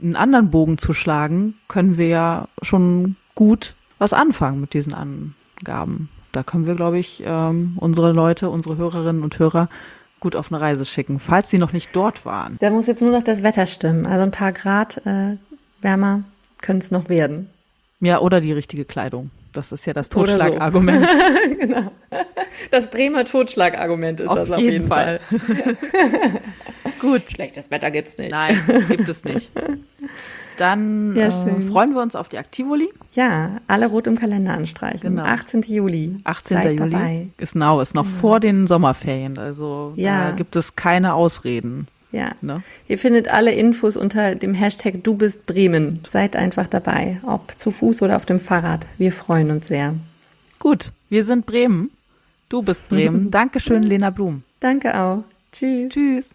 einen 0.00 0.16
anderen 0.16 0.50
Bogen 0.50 0.78
zu 0.78 0.94
schlagen, 0.94 1.54
können 1.68 1.98
wir 1.98 2.08
ja 2.08 2.48
schon 2.62 3.16
gut 3.34 3.74
was 3.98 4.12
anfangen 4.12 4.60
mit 4.60 4.74
diesen 4.74 4.94
Angaben 4.94 6.08
da 6.32 6.42
können 6.42 6.66
wir, 6.66 6.74
glaube 6.74 6.98
ich, 6.98 7.22
ähm, 7.24 7.76
unsere 7.76 8.12
Leute, 8.12 8.50
unsere 8.50 8.76
Hörerinnen 8.76 9.22
und 9.22 9.38
Hörer 9.38 9.68
gut 10.20 10.36
auf 10.36 10.52
eine 10.52 10.60
Reise 10.60 10.84
schicken, 10.84 11.18
falls 11.18 11.50
sie 11.50 11.58
noch 11.58 11.72
nicht 11.72 11.90
dort 11.94 12.24
waren. 12.24 12.56
Da 12.60 12.70
muss 12.70 12.86
jetzt 12.86 13.02
nur 13.02 13.10
noch 13.10 13.24
das 13.24 13.42
Wetter 13.42 13.66
stimmen. 13.66 14.06
Also 14.06 14.22
ein 14.22 14.30
paar 14.30 14.52
Grad 14.52 15.04
äh, 15.04 15.36
wärmer 15.80 16.22
können 16.60 16.78
es 16.78 16.90
noch 16.90 17.08
werden. 17.08 17.50
Ja, 18.00 18.20
oder 18.20 18.40
die 18.40 18.52
richtige 18.52 18.84
Kleidung. 18.84 19.30
Das 19.52 19.70
ist 19.70 19.84
ja 19.84 19.92
das 19.92 20.08
Totschlagargument. 20.08 21.06
So. 21.06 21.54
genau. 21.58 21.92
Das 22.70 22.90
Bremer 22.90 23.24
Totschlagargument 23.24 24.20
ist 24.20 24.28
auf 24.28 24.38
das 24.38 24.50
auf 24.50 24.58
jeden, 24.58 24.72
jeden 24.72 24.88
Fall. 24.88 25.20
Fall. 25.28 25.76
Gut. 27.00 27.28
Schlechtes 27.30 27.70
Wetter 27.70 27.90
gibt's 27.90 28.16
nicht. 28.16 28.30
Nein, 28.30 28.62
gibt 28.88 29.08
es 29.08 29.24
nicht. 29.24 29.50
Dann 30.56 31.14
ja, 31.16 31.26
äh, 31.26 31.60
freuen 31.60 31.94
wir 31.94 32.02
uns 32.02 32.14
auf 32.14 32.28
die 32.28 32.38
Aktivoli. 32.38 32.88
Ja, 33.14 33.60
alle 33.66 33.86
rot 33.86 34.06
im 34.06 34.18
Kalender 34.18 34.52
anstreichen. 34.52 35.16
Genau. 35.16 35.24
18. 35.24 35.62
Juli. 35.62 36.16
18. 36.24 36.56
Seid 36.56 36.78
Juli 36.78 36.90
dabei. 36.90 37.26
ist 37.38 37.52
genau, 37.52 37.80
ist 37.80 37.94
noch 37.94 38.06
ja. 38.06 38.10
vor 38.10 38.40
den 38.40 38.66
Sommerferien. 38.66 39.38
Also 39.38 39.92
ja. 39.96 40.30
da 40.30 40.36
gibt 40.36 40.56
es 40.56 40.76
keine 40.76 41.14
Ausreden. 41.14 41.88
Ja. 42.12 42.32
Ne? 42.42 42.62
Ihr 42.88 42.98
findet 42.98 43.28
alle 43.28 43.52
Infos 43.52 43.96
unter 43.96 44.34
dem 44.34 44.54
Hashtag 44.54 45.02
Du 45.02 45.14
bist 45.14 45.46
Bremen. 45.46 46.00
Seid 46.10 46.36
einfach 46.36 46.66
dabei, 46.66 47.18
ob 47.26 47.58
zu 47.58 47.70
Fuß 47.70 48.02
oder 48.02 48.16
auf 48.16 48.26
dem 48.26 48.38
Fahrrad. 48.38 48.86
Wir 48.98 49.12
freuen 49.12 49.50
uns 49.50 49.68
sehr. 49.68 49.94
Gut, 50.58 50.92
wir 51.08 51.24
sind 51.24 51.46
Bremen. 51.46 51.90
Du 52.48 52.62
bist 52.62 52.88
Bremen. 52.88 53.30
Dankeschön, 53.30 53.82
Lena 53.82 54.10
Blum. 54.10 54.42
Danke 54.60 54.98
auch. 54.98 55.24
Tschüss. 55.52 55.88
Tschüss. 55.88 56.34